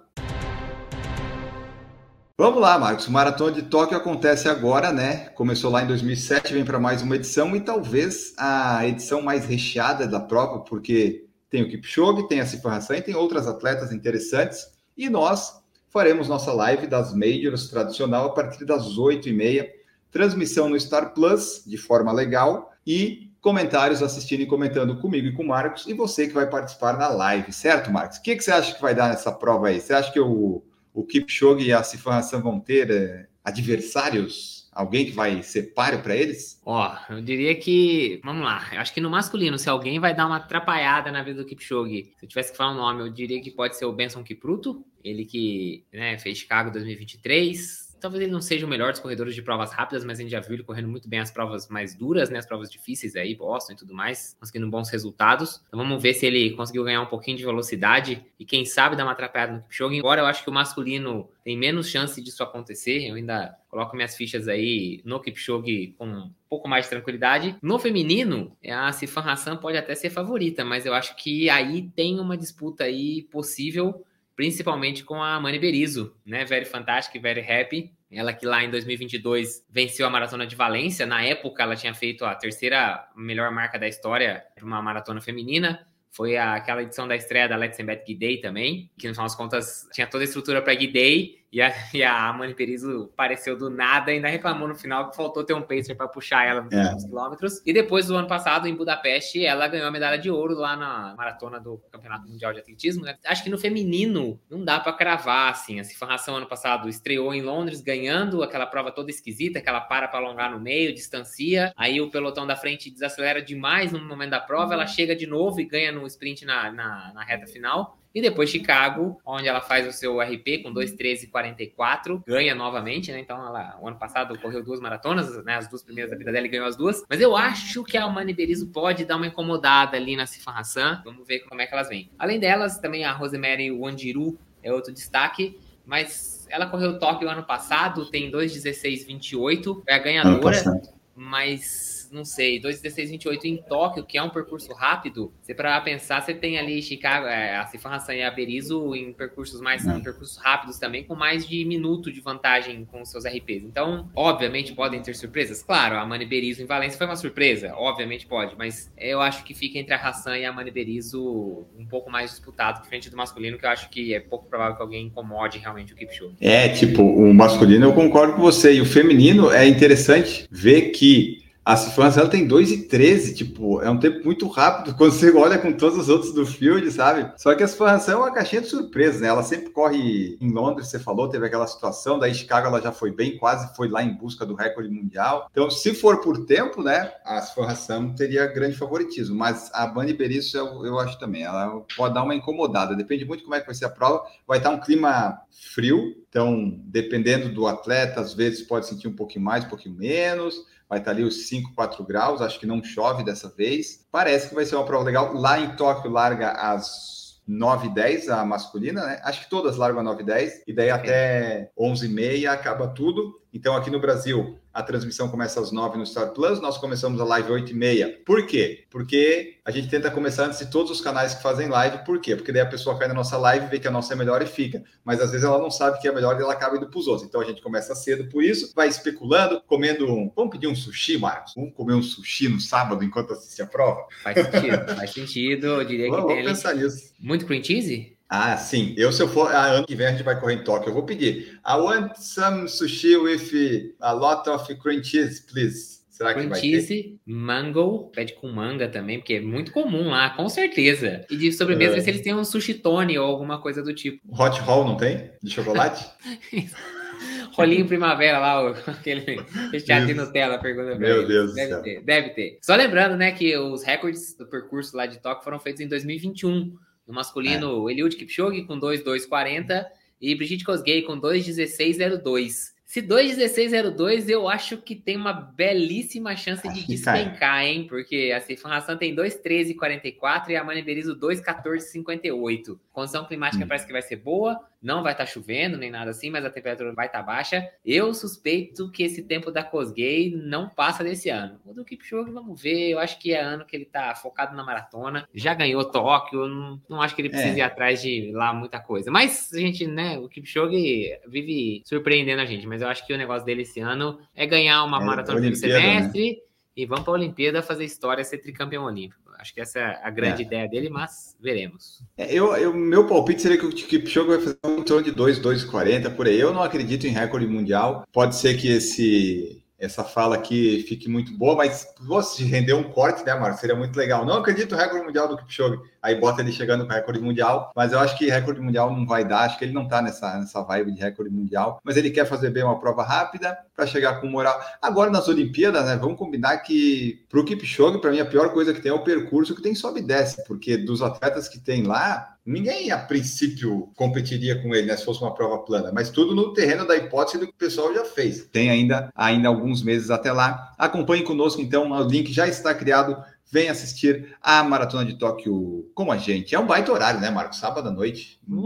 Vamos 2.39 2.61
lá, 2.61 2.77
Marcos. 2.77 3.07
O 3.07 3.11
Maratona 3.11 3.51
de 3.51 3.63
Tóquio 3.63 3.97
acontece 3.97 4.47
agora, 4.47 4.93
né? 4.93 5.29
Começou 5.29 5.71
lá 5.71 5.81
em 5.81 5.87
2007, 5.87 6.53
vem 6.53 6.63
para 6.63 6.79
mais 6.79 7.01
uma 7.01 7.15
edição 7.15 7.55
e 7.55 7.61
talvez 7.61 8.35
a 8.37 8.85
edição 8.85 9.23
mais 9.23 9.45
recheada 9.45 10.05
da 10.05 10.19
prova, 10.19 10.59
porque 10.59 11.25
tem 11.49 11.63
o 11.63 11.67
Kipchoge, 11.67 12.27
tem 12.27 12.39
a 12.39 12.43
Hassan 12.43 12.97
e 12.97 13.01
tem 13.01 13.15
outras 13.15 13.47
atletas 13.47 13.91
interessantes. 13.91 14.67
E 14.95 15.09
nós 15.09 15.63
faremos 15.89 16.29
nossa 16.29 16.53
live 16.53 16.85
das 16.85 17.11
Majors 17.11 17.69
tradicional 17.69 18.27
a 18.27 18.33
partir 18.33 18.65
das 18.65 18.85
8h30. 18.85 19.67
Transmissão 20.11 20.69
no 20.69 20.79
Star 20.79 21.15
Plus, 21.15 21.63
de 21.65 21.75
forma 21.75 22.11
legal, 22.11 22.71
e 22.85 23.31
comentários 23.41 24.03
assistindo 24.03 24.41
e 24.41 24.45
comentando 24.45 24.99
comigo 25.01 25.25
e 25.25 25.33
com 25.33 25.41
o 25.41 25.47
Marcos, 25.47 25.87
e 25.87 25.93
você 25.95 26.27
que 26.27 26.35
vai 26.35 26.47
participar 26.47 26.99
na 26.99 27.07
live, 27.07 27.51
certo, 27.51 27.91
Marcos? 27.91 28.19
O 28.19 28.21
que, 28.21 28.35
que 28.35 28.43
você 28.43 28.51
acha 28.51 28.75
que 28.75 28.81
vai 28.81 28.93
dar 28.93 29.09
nessa 29.09 29.31
prova 29.31 29.69
aí? 29.69 29.81
Você 29.81 29.91
acha 29.91 30.11
que 30.11 30.19
o 30.19 30.61
o 30.97 31.05
Kipchoge 31.05 31.67
e 31.67 31.71
a 31.71 31.83
Sifan 31.83 32.15
Hassan 32.15 32.41
vão 32.41 32.59
ter 32.59 32.89
é, 32.89 33.27
adversários? 33.45 34.67
Alguém 34.73 35.05
que 35.05 35.11
vai 35.11 35.43
ser 35.43 35.73
páreo 35.75 36.01
para 36.01 36.15
eles? 36.15 36.59
Ó, 36.65 36.95
eu 37.11 37.21
diria 37.21 37.53
que, 37.53 38.19
vamos 38.23 38.43
lá, 38.43 38.67
eu 38.73 38.79
acho 38.79 38.93
que 38.93 39.01
no 39.01 39.09
masculino, 39.09 39.59
se 39.59 39.69
alguém 39.69 39.99
vai 39.99 40.15
dar 40.15 40.25
uma 40.25 40.37
atrapalhada 40.37 41.11
na 41.11 41.21
vida 41.21 41.43
do 41.43 41.47
Kipchoge, 41.47 42.13
se 42.17 42.25
eu 42.25 42.29
tivesse 42.29 42.51
que 42.51 42.57
falar 42.57 42.71
um 42.71 42.77
nome, 42.77 43.01
eu 43.01 43.09
diria 43.09 43.39
que 43.39 43.51
pode 43.51 43.77
ser 43.77 43.85
o 43.85 43.93
Benson 43.93 44.23
Kipruto, 44.23 44.83
ele 45.03 45.23
que 45.23 45.85
né, 45.93 46.17
fez 46.17 46.39
Chicago 46.39 46.71
2023, 46.71 47.86
Talvez 47.99 48.23
ele 48.23 48.31
não 48.31 48.41
seja 48.41 48.65
o 48.65 48.69
melhor 48.69 48.91
dos 48.91 48.99
corredores 48.99 49.33
de 49.35 49.41
provas 49.41 49.71
rápidas, 49.71 50.03
mas 50.03 50.19
a 50.19 50.21
gente 50.21 50.31
já 50.31 50.39
viu 50.39 50.53
ele 50.53 50.63
correndo 50.63 50.87
muito 50.87 51.07
bem 51.07 51.19
as 51.19 51.31
provas 51.31 51.67
mais 51.67 51.95
duras, 51.95 52.29
né? 52.29 52.39
As 52.39 52.45
provas 52.45 52.69
difíceis 52.69 53.15
aí, 53.15 53.35
Boston 53.35 53.73
e 53.73 53.75
tudo 53.75 53.93
mais, 53.93 54.35
conseguindo 54.39 54.69
bons 54.69 54.89
resultados. 54.89 55.61
Então 55.67 55.79
vamos 55.79 56.01
ver 56.01 56.13
se 56.13 56.25
ele 56.25 56.51
conseguiu 56.51 56.83
ganhar 56.83 57.01
um 57.01 57.07
pouquinho 57.07 57.37
de 57.37 57.45
velocidade 57.45 58.25
e 58.39 58.45
quem 58.45 58.65
sabe 58.65 58.95
dar 58.95 59.03
uma 59.03 59.11
atrapalhada 59.11 59.53
no 59.53 59.61
Kipchoge. 59.63 59.97
Embora 59.97 60.21
eu 60.21 60.25
acho 60.25 60.43
que 60.43 60.49
o 60.49 60.53
masculino 60.53 61.29
tem 61.43 61.57
menos 61.57 61.87
chance 61.87 62.21
disso 62.21 62.43
acontecer, 62.43 63.07
eu 63.07 63.15
ainda 63.15 63.57
coloco 63.69 63.95
minhas 63.95 64.15
fichas 64.15 64.47
aí 64.47 65.01
no 65.03 65.19
Kipchoge 65.19 65.95
com 65.97 66.07
um 66.07 66.31
pouco 66.49 66.67
mais 66.67 66.85
de 66.85 66.91
tranquilidade. 66.91 67.55
No 67.61 67.77
feminino, 67.77 68.55
a 68.65 68.91
Sifan 68.91 69.21
Hassan 69.21 69.57
pode 69.57 69.77
até 69.77 69.95
ser 69.95 70.09
favorita, 70.09 70.63
mas 70.63 70.85
eu 70.85 70.93
acho 70.93 71.15
que 71.15 71.49
aí 71.49 71.89
tem 71.95 72.19
uma 72.19 72.37
disputa 72.37 72.85
aí 72.85 73.23
possível 73.23 74.05
principalmente 74.37 75.03
com 75.03 75.21
a 75.21 75.39
Mani 75.39 75.57
Berizzo, 75.57 76.15
né? 76.23 76.45
Very 76.45 76.63
Fantastic, 76.63 77.19
Very 77.19 77.41
Happy. 77.41 77.91
Ela 78.09 78.31
que 78.31 78.45
lá 78.45 78.63
em 78.63 78.69
2022 78.69 79.65
venceu 79.67 80.05
a 80.05 80.11
maratona 80.11 80.45
de 80.45 80.55
Valência. 80.55 81.07
Na 81.07 81.23
época, 81.23 81.63
ela 81.63 81.75
tinha 81.75 81.93
feito 81.93 82.23
a 82.23 82.35
terceira 82.35 83.09
melhor 83.15 83.51
marca 83.51 83.79
da 83.79 83.87
história 83.87 84.45
de 84.55 84.63
uma 84.63 84.79
maratona 84.79 85.19
feminina. 85.19 85.87
Foi 86.11 86.37
aquela 86.37 86.83
edição 86.83 87.07
da 87.07 87.15
estreia 87.15 87.49
da 87.49 87.57
Let's 87.57 87.79
Embed 87.79 88.03
Guidei 88.05 88.37
também, 88.37 88.91
que 88.95 89.07
no 89.07 89.13
final 89.15 89.25
das 89.25 89.35
contas 89.35 89.89
tinha 89.91 90.05
toda 90.05 90.23
a 90.23 90.25
estrutura 90.25 90.61
para 90.61 90.75
Guidei 90.75 91.39
e 91.51 91.61
a, 91.61 91.73
e 91.93 92.03
a 92.03 92.31
Mani 92.33 92.53
Perizzo 92.53 93.09
apareceu 93.13 93.57
do 93.57 93.69
nada, 93.69 94.11
ainda 94.11 94.27
reclamou 94.27 94.67
no 94.67 94.75
final 94.75 95.09
que 95.09 95.15
faltou 95.15 95.43
ter 95.43 95.53
um 95.53 95.61
pacer 95.61 95.95
para 95.95 96.07
puxar 96.07 96.45
ela 96.45 96.61
nos 96.61 96.73
é. 96.73 96.95
quilômetros. 96.95 97.61
E 97.65 97.73
depois 97.73 98.07
do 98.07 98.15
ano 98.15 98.27
passado, 98.27 98.67
em 98.67 98.75
Budapeste, 98.75 99.45
ela 99.45 99.67
ganhou 99.67 99.87
a 99.87 99.91
medalha 99.91 100.17
de 100.17 100.29
ouro 100.29 100.53
lá 100.53 100.75
na 100.75 101.15
maratona 101.15 101.59
do 101.59 101.77
Campeonato 101.91 102.27
Mundial 102.27 102.53
de 102.53 102.59
Atletismo. 102.59 103.03
Né? 103.03 103.17
Acho 103.25 103.43
que 103.43 103.49
no 103.49 103.57
feminino 103.57 104.39
não 104.49 104.63
dá 104.63 104.79
para 104.79 104.93
cravar 104.93 105.51
assim. 105.51 105.79
A 105.79 105.83
Cifarração 105.83 106.35
ano 106.35 106.47
passado 106.47 106.89
estreou 106.89 107.33
em 107.33 107.41
Londres, 107.41 107.81
ganhando 107.81 108.43
aquela 108.43 108.65
prova 108.65 108.91
toda 108.91 109.09
esquisita, 109.09 109.61
que 109.61 109.69
ela 109.69 109.81
para 109.81 110.07
para 110.07 110.19
alongar 110.19 110.51
no 110.51 110.59
meio, 110.59 110.93
distancia. 110.93 111.73
Aí 111.75 112.01
o 112.01 112.09
pelotão 112.09 112.45
da 112.45 112.55
frente 112.55 112.91
desacelera 112.91 113.41
demais 113.41 113.91
no 113.91 114.03
momento 114.03 114.31
da 114.31 114.39
prova, 114.39 114.73
ela 114.73 114.85
chega 114.85 115.15
de 115.15 115.27
novo 115.27 115.59
e 115.59 115.65
ganha 115.65 115.91
no 115.91 116.05
sprint 116.07 116.45
na, 116.45 116.71
na, 116.71 117.11
na 117.13 117.23
reta 117.23 117.47
final. 117.47 117.97
E 118.17 118.21
depois 118.21 118.49
Chicago, 118.49 119.21
onde 119.23 119.47
ela 119.47 119.61
faz 119.61 119.87
o 119.87 119.91
seu 119.91 120.19
RP 120.19 120.63
com 120.63 120.73
2,13,44, 120.73 122.23
ganha 122.25 122.55
novamente, 122.55 123.11
né? 123.11 123.19
Então, 123.19 123.37
ela, 123.37 123.77
o 123.79 123.87
ano 123.87 123.95
passado, 123.95 124.35
correu 124.39 124.63
duas 124.63 124.79
maratonas, 124.79 125.45
né? 125.45 125.53
As 125.53 125.67
duas 125.67 125.83
primeiras 125.83 126.09
da 126.09 126.17
vida 126.17 126.31
dela 126.31 126.47
e 126.47 126.49
ganhou 126.49 126.65
as 126.65 126.75
duas. 126.75 127.05
Mas 127.07 127.21
eu 127.21 127.37
acho 127.37 127.83
que 127.83 127.95
a 127.95 128.09
Mani 128.09 128.33
Berizzo 128.33 128.69
pode 128.69 129.05
dar 129.05 129.17
uma 129.17 129.27
incomodada 129.27 129.97
ali 129.97 130.15
na 130.15 130.25
Sifan 130.25 130.53
Hassan. 130.53 130.99
Vamos 131.05 131.27
ver 131.27 131.41
como 131.41 131.61
é 131.61 131.67
que 131.67 131.75
elas 131.75 131.89
vêm. 131.89 132.09
Além 132.17 132.39
delas, 132.39 132.79
também 132.79 133.05
a 133.05 133.11
Rosemary 133.11 133.71
Wanjiru 133.71 134.35
é 134.63 134.73
outro 134.73 134.91
destaque, 134.91 135.55
mas 135.85 136.47
ela 136.49 136.65
correu 136.65 136.97
Tóquio 136.97 137.29
ano 137.29 137.43
passado, 137.43 138.09
tem 138.09 138.31
2,16,28, 138.31 139.83
é 139.85 139.93
a 139.93 139.99
ganhadora, 139.99 140.81
mas 141.15 141.96
não 142.11 142.25
sei, 142.25 142.61
2,16,28 142.61 143.45
em 143.45 143.57
Tóquio, 143.57 144.05
que 144.05 144.17
é 144.17 144.23
um 144.23 144.29
percurso 144.29 144.73
rápido, 144.73 145.33
você 145.41 145.53
para 145.53 145.79
pensar, 145.81 146.21
você 146.21 146.33
tem 146.33 146.57
ali 146.57 146.81
Chicago, 146.81 147.27
é, 147.27 147.57
a 147.57 147.65
Cifan 147.65 147.89
Hassan 147.89 148.15
e 148.15 148.23
a 148.23 148.31
Berizo 148.31 148.95
em 148.95 149.13
percursos 149.13 149.61
mais 149.61 149.85
em 149.85 150.01
percursos 150.01 150.37
rápidos 150.37 150.79
também, 150.79 151.03
com 151.03 151.15
mais 151.15 151.47
de 151.47 151.63
minuto 151.65 152.11
de 152.11 152.21
vantagem 152.21 152.85
com 152.85 153.03
seus 153.05 153.25
RPs. 153.25 153.63
Então, 153.63 154.09
obviamente 154.15 154.73
podem 154.73 155.01
ter 155.01 155.15
surpresas. 155.15 155.63
Claro, 155.63 155.97
a 155.97 156.05
Mani 156.05 156.25
Berizo 156.25 156.61
em 156.61 156.65
Valência 156.65 156.97
foi 156.97 157.07
uma 157.07 157.15
surpresa, 157.15 157.73
obviamente 157.75 158.25
pode, 158.25 158.55
mas 158.57 158.91
eu 158.97 159.21
acho 159.21 159.43
que 159.43 159.53
fica 159.53 159.77
entre 159.77 159.93
a 159.93 159.97
Hassan 159.97 160.37
e 160.37 160.45
a 160.45 160.51
Mani 160.51 160.71
Berizo 160.71 161.65
um 161.77 161.85
pouco 161.85 162.09
mais 162.09 162.31
disputado 162.31 162.85
frente 162.87 163.09
do 163.09 163.17
masculino, 163.17 163.57
que 163.57 163.65
eu 163.65 163.69
acho 163.69 163.89
que 163.89 164.13
é 164.13 164.19
pouco 164.19 164.47
provável 164.47 164.75
que 164.75 164.81
alguém 164.81 165.05
incomode 165.07 165.57
realmente 165.57 165.93
o 165.93 165.95
Kipchoge. 165.95 166.35
É, 166.39 166.69
tipo, 166.69 167.01
o 167.01 167.33
masculino 167.33 167.85
eu 167.85 167.93
concordo 167.93 168.33
com 168.33 168.41
você, 168.41 168.73
e 168.73 168.81
o 168.81 168.85
feminino 168.85 169.51
é 169.51 169.67
interessante 169.67 170.47
ver 170.49 170.91
que 170.91 171.46
a 171.67 171.75
Cifrance 171.75 172.17
ela 172.17 172.29
tem 172.29 172.47
2 172.47 172.71
e 172.71 172.87
13, 172.87 173.35
tipo, 173.35 173.81
é 173.81 173.89
um 173.89 173.99
tempo 173.99 174.23
muito 174.23 174.47
rápido 174.47 174.95
quando 174.95 175.11
você 175.11 175.29
olha 175.35 175.57
com 175.57 175.73
todos 175.73 175.97
os 175.97 176.07
outros 176.07 176.33
do 176.33 176.45
field, 176.45 176.89
sabe? 176.89 177.29
Só 177.35 177.53
que 177.53 177.61
a 177.61 177.67
Cifrance 177.67 178.09
é 178.09 178.15
uma 178.15 178.31
caixinha 178.31 178.61
de 178.61 178.69
surpresa, 178.69 179.19
né? 179.19 179.27
Ela 179.27 179.43
sempre 179.43 179.71
corre 179.71 180.37
em 180.39 180.49
Londres, 180.49 180.87
você 180.87 180.97
falou, 180.97 181.27
teve 181.27 181.45
aquela 181.45 181.67
situação, 181.67 182.17
daí 182.17 182.33
Chicago 182.33 182.67
ela 182.67 182.79
já 182.79 182.93
foi 182.93 183.11
bem, 183.11 183.37
quase 183.37 183.75
foi 183.75 183.89
lá 183.89 184.01
em 184.01 184.15
busca 184.15 184.45
do 184.45 184.55
recorde 184.55 184.89
mundial. 184.89 185.49
Então, 185.51 185.69
se 185.69 185.93
for 185.93 186.21
por 186.21 186.45
tempo, 186.45 186.81
né, 186.81 187.11
a 187.25 187.41
Cifrance 187.41 187.91
teria 188.15 188.47
grande 188.47 188.77
favoritismo, 188.77 189.35
mas 189.35 189.69
a 189.73 189.85
Bani 189.87 190.13
Berizzo 190.13 190.57
eu, 190.57 190.85
eu 190.85 190.97
acho 190.97 191.19
também, 191.19 191.43
ela 191.43 191.83
pode 191.97 192.13
dar 192.13 192.23
uma 192.23 192.33
incomodada, 192.33 192.95
depende 192.95 193.25
muito 193.25 193.43
como 193.43 193.55
é 193.55 193.59
que 193.59 193.65
vai 193.65 193.75
ser 193.75 193.83
a 193.83 193.89
prova, 193.89 194.23
vai 194.47 194.59
estar 194.59 194.69
um 194.69 194.79
clima 194.79 195.37
frio, 195.73 196.15
então, 196.29 196.79
dependendo 196.85 197.49
do 197.49 197.67
atleta, 197.67 198.21
às 198.21 198.33
vezes 198.33 198.61
pode 198.61 198.87
sentir 198.87 199.07
um 199.09 199.15
pouquinho 199.15 199.43
mais, 199.43 199.65
um 199.65 199.69
pouquinho 199.69 199.95
menos, 199.95 200.65
vai 200.89 200.99
estar 200.99 201.11
ali 201.11 201.23
os 201.23 201.47
5, 201.47 201.73
4 201.75 202.03
graus, 202.05 202.41
acho 202.41 202.59
que 202.59 202.65
não 202.65 202.83
chove 202.83 203.23
dessa 203.23 203.49
vez. 203.49 204.05
Parece 204.11 204.49
que 204.49 204.55
vai 204.55 204.65
ser 204.65 204.75
uma 204.75 204.85
prova 204.85 205.03
legal. 205.03 205.33
Lá 205.33 205.59
em 205.59 205.75
Tóquio 205.75 206.11
larga 206.11 206.51
às 206.51 207.41
9 207.47 207.87
e 207.87 207.93
10 207.93 208.29
a 208.29 208.43
masculina, 208.43 209.05
né? 209.05 209.21
Acho 209.23 209.41
que 209.41 209.49
todas 209.49 209.77
largam 209.77 210.01
a 210.01 210.03
9 210.03 210.21
e 210.21 210.25
10, 210.25 210.63
e 210.67 210.73
daí 210.73 210.89
até 210.89 211.71
11 211.77 212.05
e 212.05 212.09
meia 212.09 212.51
acaba 212.51 212.87
tudo. 212.87 213.41
Então, 213.53 213.75
aqui 213.75 213.89
no 213.89 213.99
Brasil, 213.99 214.59
a 214.73 214.83
transmissão 214.83 215.29
começa 215.29 215.59
às 215.59 215.71
9 215.71 215.97
no 215.97 216.05
Star 216.05 216.31
Plus, 216.31 216.61
nós 216.61 216.77
começamos 216.77 217.19
a 217.19 217.23
live 217.23 217.51
8 217.51 217.71
e 217.71 217.75
meia. 217.75 218.21
Por 218.25 218.45
quê? 218.45 218.85
Porque 218.89 219.57
a 219.65 219.71
gente 219.71 219.89
tenta 219.89 220.11
começar 220.11 220.45
antes 220.45 220.59
de 220.59 220.69
todos 220.69 220.91
os 220.91 221.01
canais 221.01 221.33
que 221.33 221.41
fazem 221.41 221.67
live. 221.67 222.05
Por 222.05 222.21
quê? 222.21 222.35
Porque 222.35 222.51
daí 222.51 222.61
a 222.61 222.65
pessoa 222.65 222.97
cai 222.97 223.07
na 223.07 223.13
nossa 223.13 223.37
live, 223.37 223.67
vê 223.67 223.79
que 223.79 223.87
a 223.87 223.91
nossa 223.91 224.13
é 224.13 224.15
melhor 224.15 224.41
e 224.41 224.45
fica. 224.45 224.83
Mas 225.03 225.19
às 225.21 225.31
vezes 225.31 225.45
ela 225.45 225.57
não 225.57 225.71
sabe 225.71 225.99
que 225.99 226.07
é 226.07 226.11
melhor 226.11 226.37
e 226.37 226.41
ela 226.43 226.53
acaba 226.53 226.77
indo 226.77 226.87
para 226.87 226.99
os 226.99 227.07
outros. 227.07 227.27
Então 227.27 227.41
a 227.41 227.45
gente 227.45 227.61
começa 227.61 227.95
cedo 227.95 228.29
por 228.29 228.43
isso, 228.43 228.73
vai 228.75 228.87
especulando, 228.87 229.61
comendo 229.65 230.05
um. 230.05 230.31
Vamos 230.35 230.51
pedir 230.51 230.67
um 230.67 230.75
sushi, 230.75 231.17
Marcos? 231.17 231.53
Vamos 231.55 231.73
comer 231.73 231.93
um 231.93 232.03
sushi 232.03 232.49
no 232.49 232.59
sábado 232.59 233.03
enquanto 233.03 233.33
assiste 233.33 233.61
a 233.61 233.65
prova? 233.65 234.05
Faz 234.23 234.37
sentido, 234.37 234.95
faz 234.95 235.11
sentido. 235.11 235.67
Eu 235.67 235.85
diria 235.85 236.09
vamos, 236.09 236.27
que 236.27 236.33
vamos 236.33 236.49
pensar 236.49 236.75
nisso. 236.75 237.13
Muito 237.19 237.45
cream 237.45 237.63
cheese? 237.63 238.16
Ah, 238.29 238.57
sim. 238.57 238.93
Eu, 238.97 239.11
se 239.11 239.21
eu 239.21 239.27
for, 239.27 239.53
ah, 239.53 239.67
ano 239.67 239.87
que 239.87 239.95
vem 239.95 240.07
a 240.07 240.11
gente 240.11 240.23
vai 240.23 240.39
correr 240.39 240.55
em 240.55 240.63
Tóquio, 240.63 240.89
eu 240.89 240.93
vou 240.93 241.03
pedir. 241.03 241.59
I 241.65 241.77
want 241.77 242.15
some 242.15 242.67
sushi 242.67 243.15
with 243.15 243.93
a 244.01 244.13
lot 244.13 244.49
of 244.49 244.75
cream 244.75 245.03
cheese, 245.03 245.41
please. 245.41 245.97
Será 246.09 246.33
que 246.33 246.47
vai 246.47 246.59
cheese, 246.59 247.19
mango, 247.23 248.09
pede 248.13 248.33
com 248.33 248.47
manga 248.47 248.89
também, 248.89 249.19
porque 249.19 249.35
é 249.35 249.39
muito 249.39 249.71
comum 249.71 250.09
lá, 250.09 250.31
com 250.31 250.49
certeza. 250.49 251.23
E 251.29 251.37
de 251.37 251.51
sobremesa, 251.51 251.97
é. 251.97 252.01
se 252.01 252.09
eles 252.09 252.21
têm 252.21 252.33
um 252.33 252.43
sushi 252.43 252.73
tone 252.73 253.19
ou 253.19 253.27
alguma 253.27 253.61
coisa 253.61 253.83
do 253.83 253.93
tipo. 253.93 254.19
Hot 254.31 254.59
roll 254.61 254.83
não 254.85 254.97
tem? 254.97 255.29
De 255.43 255.51
chocolate? 255.51 256.03
Rolinho 257.53 257.87
primavera 257.87 258.39
lá, 258.39 258.69
aquele 258.87 259.43
recheado 259.71 260.07
de 260.07 260.13
Nutella, 260.15 260.59
pergunta 260.59 260.95
Meu 260.95 261.19
ele. 261.19 261.27
Deus 261.27 261.53
deve 261.53 261.67
do 261.67 261.73
céu. 261.73 261.83
ter, 261.83 262.03
deve 262.03 262.29
ter. 262.29 262.57
Só 262.61 262.75
lembrando, 262.75 263.15
né, 263.15 263.31
que 263.31 263.55
os 263.55 263.83
recordes 263.83 264.35
do 264.35 264.47
percurso 264.47 264.97
lá 264.97 265.05
de 265.05 265.19
Tóquio 265.19 265.43
foram 265.43 265.59
feitos 265.59 265.81
em 265.81 265.87
2021. 265.87 266.75
No 267.07 267.13
masculino, 267.13 267.89
é. 267.89 267.93
Eliud 267.93 268.15
Kipchoge 268.15 268.63
com 268.63 268.77
2,240 268.77 269.89
e 270.19 270.35
Brigitte 270.35 270.65
Kosgei 270.65 271.03
com 271.03 271.19
2,1602. 271.19 272.75
Se 272.87 273.01
2,1602, 273.01 274.29
eu 274.29 274.47
acho 274.47 274.77
que 274.77 274.95
tem 274.95 275.17
uma 275.17 275.33
belíssima 275.33 276.35
chance 276.37 276.65
acho 276.65 276.79
de 276.79 276.87
despencar, 276.87 277.65
hein? 277.65 277.85
Porque 277.87 278.31
a 278.33 278.39
Stefan 278.39 278.69
Hassan 278.69 278.95
tem 278.95 279.13
2,1344 279.13 280.49
e 280.49 280.55
a 280.55 280.63
Mani 280.63 280.81
Berizzo 280.81 281.13
2,1458. 281.19 282.79
Condição 282.97 283.25
climática 283.25 283.63
hum. 283.63 283.67
parece 283.67 283.85
que 283.85 283.93
vai 283.93 284.01
ser 284.01 284.15
boa, 284.15 284.59
não 284.81 285.03
vai 285.03 285.11
estar 285.11 285.25
tá 285.25 285.29
chovendo 285.29 285.77
nem 285.77 285.91
nada 285.91 286.09
assim, 286.09 286.31
mas 286.31 286.43
a 286.43 286.49
temperatura 286.49 286.91
vai 286.93 287.05
estar 287.05 287.19
tá 287.19 287.23
baixa. 287.23 287.69
Eu 287.85 288.11
suspeito 288.11 288.89
que 288.89 289.03
esse 289.03 289.21
tempo 289.21 289.51
da 289.51 289.63
Cosgay 289.63 290.31
não 290.35 290.67
passa 290.67 291.03
desse 291.03 291.29
ano. 291.29 291.59
O 291.63 291.75
do 291.75 291.85
Kipchoge, 291.85 292.31
vamos 292.31 292.59
ver. 292.59 292.89
Eu 292.89 292.97
acho 292.97 293.19
que 293.19 293.33
é 293.33 293.39
ano 293.39 293.67
que 293.67 293.75
ele 293.75 293.83
está 293.83 294.15
focado 294.15 294.55
na 294.55 294.63
maratona. 294.63 295.29
Já 295.31 295.53
ganhou 295.53 295.85
Tóquio, 295.85 296.47
não, 296.47 296.81
não 296.89 296.99
acho 296.99 297.13
que 297.13 297.21
ele 297.21 297.29
precise 297.29 297.53
é. 297.53 297.57
ir 297.59 297.61
atrás 297.61 298.01
de 298.01 298.31
lá 298.33 298.51
muita 298.51 298.79
coisa. 298.79 299.11
Mas 299.11 299.53
a 299.53 299.59
gente, 299.59 299.85
né, 299.85 300.17
o 300.17 300.27
Kipchoge 300.27 301.19
vive 301.27 301.83
surpreendendo 301.85 302.41
a 302.41 302.45
gente, 302.45 302.65
mas 302.65 302.81
eu 302.81 302.87
acho 302.87 303.05
que 303.05 303.13
o 303.13 303.17
negócio 303.17 303.45
dele 303.45 303.61
esse 303.61 303.79
ano 303.79 304.19
é 304.33 304.47
ganhar 304.47 304.83
uma 304.83 304.99
é, 304.99 305.05
maratona 305.05 305.39
do 305.39 305.55
semestre. 305.55 306.31
Né? 306.31 306.37
E 306.75 306.83
vamos 306.87 307.05
para 307.05 307.13
a 307.13 307.17
Olimpíada 307.17 307.61
fazer 307.61 307.85
história, 307.85 308.23
ser 308.23 308.39
tricampeão 308.39 308.85
olímpico. 308.85 309.26
Acho 309.39 309.53
que 309.53 309.61
essa 309.61 309.79
é 309.79 309.99
a 310.03 310.09
grande 310.09 310.41
é. 310.41 310.45
ideia 310.45 310.67
dele, 310.67 310.89
mas 310.89 311.35
veremos. 311.39 312.03
É, 312.17 312.33
eu, 312.33 312.55
eu, 312.55 312.73
meu 312.73 313.07
palpite 313.07 313.41
seria 313.41 313.57
que 313.57 313.65
o 313.65 313.69
Kipchoge 313.69 314.27
vai 314.27 314.39
fazer 314.39 314.57
um 314.65 314.83
torno 314.83 315.03
de 315.03 315.11
2, 315.11 315.39
2,40 315.39 316.15
por 316.15 316.27
aí. 316.27 316.39
Eu 316.39 316.53
não 316.53 316.63
acredito 316.63 317.05
em 317.05 317.11
recorde 317.11 317.47
mundial. 317.47 318.05
Pode 318.11 318.35
ser 318.35 318.57
que 318.57 318.67
esse 318.67 319.63
essa 319.79 320.03
fala 320.03 320.35
aqui 320.35 320.83
fique 320.87 321.07
muito 321.07 321.31
boa, 321.37 321.55
mas 321.55 321.87
se 322.23 322.43
render 322.43 322.73
um 322.73 322.83
corte, 322.83 323.23
né, 323.23 323.35
Marcos? 323.35 323.59
Seria 323.59 323.75
muito 323.75 323.95
legal. 323.95 324.25
Não 324.25 324.37
acredito 324.37 324.71
no 324.71 324.77
recorde 324.77 325.05
mundial 325.05 325.27
do 325.27 325.37
Kipchoge. 325.37 325.79
Aí 326.07 326.15
bota 326.15 326.39
ele 326.39 326.53
chegando 326.53 326.87
com 326.87 326.93
recorde 326.93 327.19
mundial, 327.19 327.69
mas 327.75 327.91
eu 327.91 327.99
acho 327.99 328.17
que 328.17 328.29
recorde 328.29 328.61
mundial 328.61 328.95
não 328.95 329.05
vai 329.05 329.27
dar. 329.27 329.41
Acho 329.41 329.59
que 329.59 329.65
ele 329.65 329.73
não 329.73 329.89
tá 329.89 330.01
nessa, 330.01 330.37
nessa 330.37 330.63
vibe 330.63 330.93
de 330.93 331.01
recorde 331.01 331.29
mundial, 331.29 331.81
mas 331.83 331.97
ele 331.97 332.09
quer 332.09 332.25
fazer 332.25 332.49
bem 332.49 332.63
uma 332.63 332.79
prova 332.79 333.03
rápida 333.03 333.57
para 333.75 333.85
chegar 333.85 334.21
com 334.21 334.27
moral. 334.27 334.57
Agora 334.81 335.11
nas 335.11 335.27
Olimpíadas, 335.27 335.85
né, 335.85 335.97
vamos 335.97 336.17
combinar 336.17 336.59
que 336.59 337.25
pro 337.27 337.43
Kipchoge, 337.43 337.99
para 337.99 338.11
mim, 338.11 338.21
a 338.21 338.25
pior 338.25 338.53
coisa 338.53 338.73
que 338.73 338.79
tem 338.79 338.89
é 338.89 338.95
o 338.95 339.03
percurso 339.03 339.53
que 339.53 339.61
tem 339.61 339.75
sobe 339.75 339.99
e 339.99 340.03
desce, 340.03 340.45
porque 340.47 340.77
dos 340.77 341.01
atletas 341.01 341.49
que 341.49 341.59
tem 341.59 341.83
lá, 341.83 342.37
Ninguém, 342.47 342.91
a 342.91 342.97
princípio, 342.97 343.89
competiria 343.93 344.63
com 344.63 344.73
ele, 344.73 344.87
né, 344.87 344.95
se 344.95 345.03
fosse 345.03 345.21
uma 345.21 345.35
prova 345.35 345.57
plana, 345.65 345.91
mas 345.93 346.09
tudo 346.09 346.33
no 346.33 346.53
terreno 346.53 346.87
da 346.87 346.95
hipótese 346.95 347.37
do 347.37 347.45
que 347.45 347.51
o 347.51 347.57
pessoal 347.57 347.93
já 347.93 348.05
fez. 348.05 348.47
Tem 348.49 348.69
ainda, 348.69 349.11
ainda 349.13 349.49
alguns 349.49 349.83
meses 349.83 350.09
até 350.09 350.31
lá. 350.31 350.73
Acompanhe 350.77 351.23
conosco, 351.23 351.59
então, 351.59 351.91
o 351.91 352.03
link 352.03 352.31
já 352.31 352.47
está 352.47 352.73
criado. 352.73 353.21
Vem 353.49 353.69
assistir 353.69 354.35
a 354.41 354.61
Maratona 354.61 355.05
de 355.05 355.17
Tóquio 355.17 355.89
com 355.95 356.11
a 356.11 356.17
gente. 356.17 356.53
É 356.53 356.59
um 356.59 356.67
baita 356.67 356.91
horário, 356.91 357.21
né, 357.21 357.29
Marcos? 357.29 357.59
Sábado 357.59 357.87
à 357.87 357.91
noite. 357.91 358.41
Um 358.45 358.65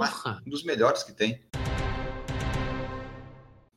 dos 0.50 0.64
melhores 0.64 1.04
que 1.04 1.14
tem. 1.14 1.40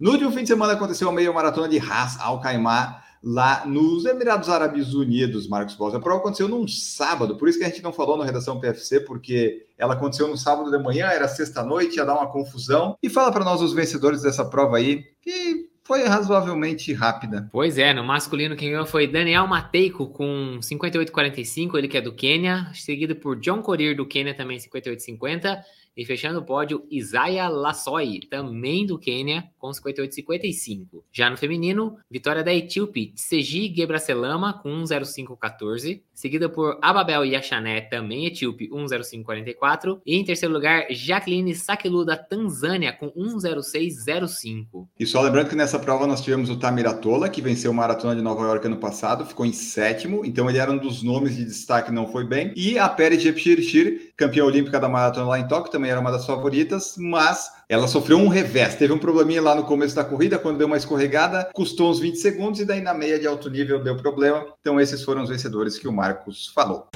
No 0.00 0.12
último 0.12 0.32
fim 0.32 0.42
de 0.42 0.48
semana 0.48 0.72
aconteceu 0.72 1.08
a 1.10 1.12
meia 1.12 1.30
maratona 1.30 1.68
de 1.68 1.76
Ras 1.76 2.18
Al 2.18 2.40
Khaimah 2.40 3.02
lá 3.22 3.66
nos 3.66 4.06
Emirados 4.06 4.48
Árabes 4.48 4.94
Unidos, 4.94 5.46
Marcos 5.46 5.74
Bosa. 5.74 5.98
A 5.98 6.00
prova 6.00 6.20
aconteceu 6.20 6.48
num 6.48 6.66
sábado, 6.66 7.36
por 7.36 7.48
isso 7.48 7.58
que 7.58 7.64
a 7.64 7.68
gente 7.68 7.82
não 7.82 7.92
falou 7.92 8.16
na 8.16 8.24
redação 8.24 8.58
PFC, 8.58 9.00
porque 9.00 9.66
ela 9.76 9.92
aconteceu 9.92 10.26
no 10.26 10.38
sábado 10.38 10.70
de 10.70 10.78
manhã, 10.82 11.06
era 11.06 11.28
sexta-noite, 11.28 11.96
ia 11.96 12.04
dar 12.04 12.14
uma 12.14 12.30
confusão. 12.30 12.96
E 13.02 13.10
fala 13.10 13.30
para 13.30 13.44
nós 13.44 13.60
os 13.60 13.74
vencedores 13.74 14.22
dessa 14.22 14.44
prova 14.44 14.78
aí, 14.78 15.04
que 15.20 15.68
foi 15.84 16.04
razoavelmente 16.04 16.92
rápida. 16.94 17.48
Pois 17.52 17.76
é, 17.76 17.92
no 17.92 18.02
masculino 18.02 18.56
quem 18.56 18.70
ganhou 18.70 18.86
foi 18.86 19.06
Daniel 19.06 19.46
Mateico 19.46 20.08
com 20.08 20.58
58,45, 20.60 21.76
ele 21.76 21.88
que 21.88 21.98
é 21.98 22.00
do 22.00 22.12
Quênia, 22.12 22.70
seguido 22.72 23.14
por 23.14 23.38
John 23.38 23.60
Corir 23.60 23.94
do 23.94 24.06
Quênia 24.06 24.34
também 24.34 24.56
58,50. 24.58 25.62
E 25.96 26.04
fechando 26.04 26.40
o 26.40 26.44
pódio, 26.44 26.84
Isaiah 26.90 27.48
Lassoy, 27.48 28.20
também 28.28 28.84
do 28.84 28.98
Quênia, 28.98 29.44
com 29.58 29.70
58,55. 29.70 31.02
Já 31.12 31.30
no 31.30 31.36
feminino, 31.36 31.96
vitória 32.10 32.42
da 32.42 32.52
etíope 32.52 33.12
Tseji 33.14 33.72
Gebraselama, 33.74 34.52
com 34.52 34.70
1,0514. 34.82 36.02
Seguida 36.12 36.48
por 36.48 36.78
Ababel 36.80 37.24
Yachané, 37.24 37.80
também 37.82 38.26
etíope, 38.26 38.68
1,0544. 38.70 40.00
E 40.04 40.16
em 40.16 40.24
terceiro 40.24 40.54
lugar, 40.54 40.86
Jacqueline 40.90 41.54
Sakilu, 41.54 42.04
da 42.04 42.16
Tanzânia, 42.16 42.92
com 42.92 43.10
1,0605. 43.10 44.86
E 44.98 45.06
só 45.06 45.20
lembrando 45.22 45.48
que 45.48 45.56
nessa 45.56 45.78
prova 45.78 46.06
nós 46.06 46.20
tivemos 46.20 46.50
o 46.50 46.58
Tamiratola, 46.58 47.28
que 47.28 47.42
venceu 47.42 47.70
o 47.70 47.74
Maratona 47.74 48.14
de 48.14 48.22
Nova 48.22 48.42
York 48.42 48.66
ano 48.66 48.76
passado, 48.76 49.26
ficou 49.26 49.44
em 49.46 49.52
sétimo. 49.52 50.24
Então 50.24 50.48
ele 50.48 50.58
era 50.58 50.70
um 50.70 50.78
dos 50.78 51.02
nomes 51.02 51.36
de 51.36 51.44
destaque, 51.44 51.90
não 51.90 52.06
foi 52.06 52.24
bem. 52.24 52.52
E 52.56 52.78
a 52.78 52.88
Peri 52.88 53.18
Jepchirchir, 53.18 54.12
campeã 54.16 54.44
olímpica 54.44 54.78
da 54.78 54.88
maratona 54.88 55.26
lá 55.26 55.38
em 55.38 55.48
Tóquio, 55.48 55.72
também 55.72 55.83
também 55.84 55.90
era 55.90 56.00
uma 56.00 56.10
das 56.10 56.24
favoritas, 56.24 56.94
mas 56.96 57.52
ela 57.68 57.86
sofreu 57.86 58.16
um 58.16 58.28
revés. 58.28 58.74
Teve 58.74 58.94
um 58.94 58.98
probleminha 58.98 59.42
lá 59.42 59.54
no 59.54 59.64
começo 59.64 59.94
da 59.94 60.02
corrida, 60.02 60.38
quando 60.38 60.56
deu 60.56 60.66
uma 60.66 60.78
escorregada, 60.78 61.50
custou 61.52 61.90
uns 61.90 62.00
20 62.00 62.16
segundos 62.16 62.60
e 62.60 62.64
daí 62.64 62.80
na 62.80 62.94
meia 62.94 63.18
de 63.18 63.26
alto 63.26 63.50
nível 63.50 63.82
deu 63.82 63.94
problema. 63.96 64.46
Então 64.60 64.80
esses 64.80 65.02
foram 65.02 65.22
os 65.22 65.28
vencedores 65.28 65.78
que 65.78 65.86
o 65.86 65.92
Marcos 65.92 66.50
falou. 66.54 66.88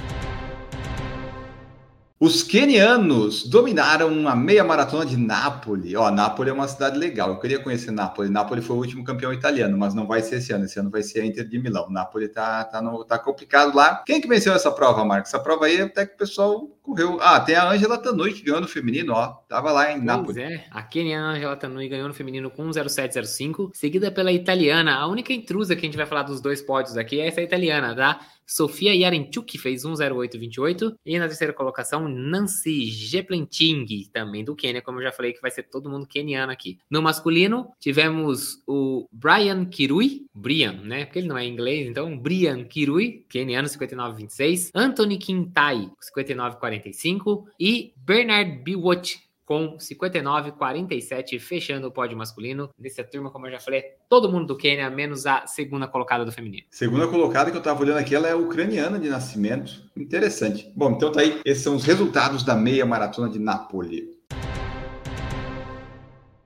Os 2.21 2.43
quenianos 2.43 3.47
dominaram 3.47 4.27
a 4.27 4.35
meia 4.35 4.65
maratona 4.65 5.07
de 5.07 5.17
Nápoles. 5.17 5.95
Ó, 5.95 6.11
Nápoles 6.11 6.51
é 6.51 6.53
uma 6.53 6.67
cidade 6.67 6.99
legal. 6.99 7.29
Eu 7.29 7.39
queria 7.39 7.61
conhecer 7.61 7.93
Nápoles. 7.93 8.29
Nápoles 8.29 8.67
foi 8.67 8.75
o 8.75 8.81
último 8.81 9.05
campeão 9.05 9.33
italiano, 9.33 9.79
mas 9.79 9.95
não 9.95 10.05
vai 10.05 10.21
ser 10.21 10.39
esse 10.39 10.53
ano. 10.53 10.65
Esse 10.65 10.81
ano 10.81 10.91
vai 10.91 11.01
ser 11.05 11.21
a 11.21 11.25
Inter 11.25 11.47
de 11.47 11.61
Milão. 11.61 11.89
Nápoles 11.89 12.33
tá, 12.33 12.65
tá, 12.65 12.83
no, 12.83 13.05
tá 13.05 13.21
complicado 13.21 13.73
lá. 13.73 14.03
Quem 14.05 14.21
que 14.21 14.27
venceu 14.27 14.53
essa 14.53 14.73
prova, 14.73 15.05
Marcos? 15.05 15.33
Essa 15.33 15.41
prova 15.41 15.67
aí 15.67 15.81
até 15.81 16.05
que 16.07 16.15
o 16.15 16.19
pessoal 16.19 16.67
correu. 16.83 17.19
Ah, 17.21 17.39
tem 17.39 17.55
a 17.55 17.71
Ângela 17.71 17.97
Tanui 17.97 18.33
que 18.33 18.43
ganhou 18.43 18.61
no 18.61 18.67
feminino, 18.67 19.13
ó. 19.13 19.29
Tava 19.49 19.71
lá 19.71 19.93
em 19.93 19.95
pois 19.95 20.05
Nápoles. 20.05 20.37
é, 20.39 20.65
a 20.73 20.83
keniana 20.83 21.37
Ângela 21.37 21.57
Tanui 21.57 21.89
ganhou 21.89 22.09
no 22.09 22.15
feminino 22.15 22.51
com 22.51 22.69
1,0705, 22.69 23.71
seguida 23.75 24.11
pela 24.11 24.33
italiana. 24.33 24.97
A 24.97 25.07
única 25.07 25.33
intrusa 25.33 25.77
que 25.77 25.83
a 25.83 25.89
gente 25.89 25.97
vai 25.97 26.07
falar 26.07 26.25
dos 26.25 26.41
dois 26.41 26.61
pódios 26.61 26.97
aqui 26.97 27.21
é 27.21 27.29
essa 27.29 27.41
italiana, 27.41 27.95
tá? 27.95 28.21
Sofia 28.49 28.95
Yarenchuk 28.95 29.59
fez 29.59 29.85
1,0828. 29.85 30.97
E 31.05 31.19
na 31.19 31.29
terceira 31.29 31.53
colocação, 31.53 32.09
Nancy 32.09 32.87
Jeplenting, 32.87 34.09
também 34.13 34.43
do 34.43 34.57
Quênia, 34.57 34.81
como 34.81 34.99
eu 34.99 35.05
já 35.05 35.13
falei, 35.13 35.35
que 35.35 35.43
vai 35.43 35.51
ser 35.51 35.65
todo 35.65 35.91
mundo 35.91 36.07
queniano 36.07 36.51
aqui. 36.51 36.79
No 36.91 37.03
masculino, 37.03 37.71
tivemos 37.79 38.63
o 38.67 39.07
Brian 39.13 39.67
Kirui, 39.67 40.27
Brian, 40.35 40.81
né? 40.83 41.05
Porque 41.05 41.19
ele 41.19 41.29
não 41.29 41.37
é 41.37 41.47
inglês, 41.47 41.87
então 41.87 42.19
Brian 42.19 42.65
Kirui, 42.65 43.27
queniano, 43.29 43.69
59,26. 43.69 44.71
Anthony 44.75 45.19
Quintai, 45.19 45.91
59,45. 46.17 47.45
E 47.61 47.93
Bernard 47.97 48.63
Biwot, 48.63 49.28
com 49.49 49.79
59,47, 49.79 51.41
fechando 51.41 51.89
o 51.89 51.91
pódio 51.91 52.19
masculino. 52.19 52.69
Nessa 52.79 53.03
turma, 53.03 53.31
como 53.31 53.47
eu 53.47 53.53
já 53.53 53.59
falei, 53.59 53.83
todo 54.07 54.31
mundo 54.31 54.49
do 54.49 54.57
Quênia, 54.59 54.91
menos 54.91 55.25
a 55.25 55.47
segunda 55.47 55.89
colocada 55.89 56.23
do 56.23 56.31
feminino. 56.31 56.67
Segunda 56.71 57.09
colocada 57.09 57.51
que 57.51 57.57
eu 57.57 57.61
estava 57.61 57.81
olhando 57.81 57.97
aqui, 57.97 58.15
ela 58.15 58.29
é 58.29 58.35
ucraniana 58.35 58.99
de 58.99 59.09
nascimento. 59.09 59.83
Interessante. 59.97 60.71
Bom, 60.77 60.91
então 60.91 61.11
tá 61.11 61.23
aí. 61.23 61.41
Esses 61.47 61.65
são 61.65 61.75
os 61.75 61.83
resultados 61.83 62.43
da 62.43 62.55
meia 62.55 62.85
maratona 62.85 63.31
de 63.31 63.39
Nápoles. 63.39 64.19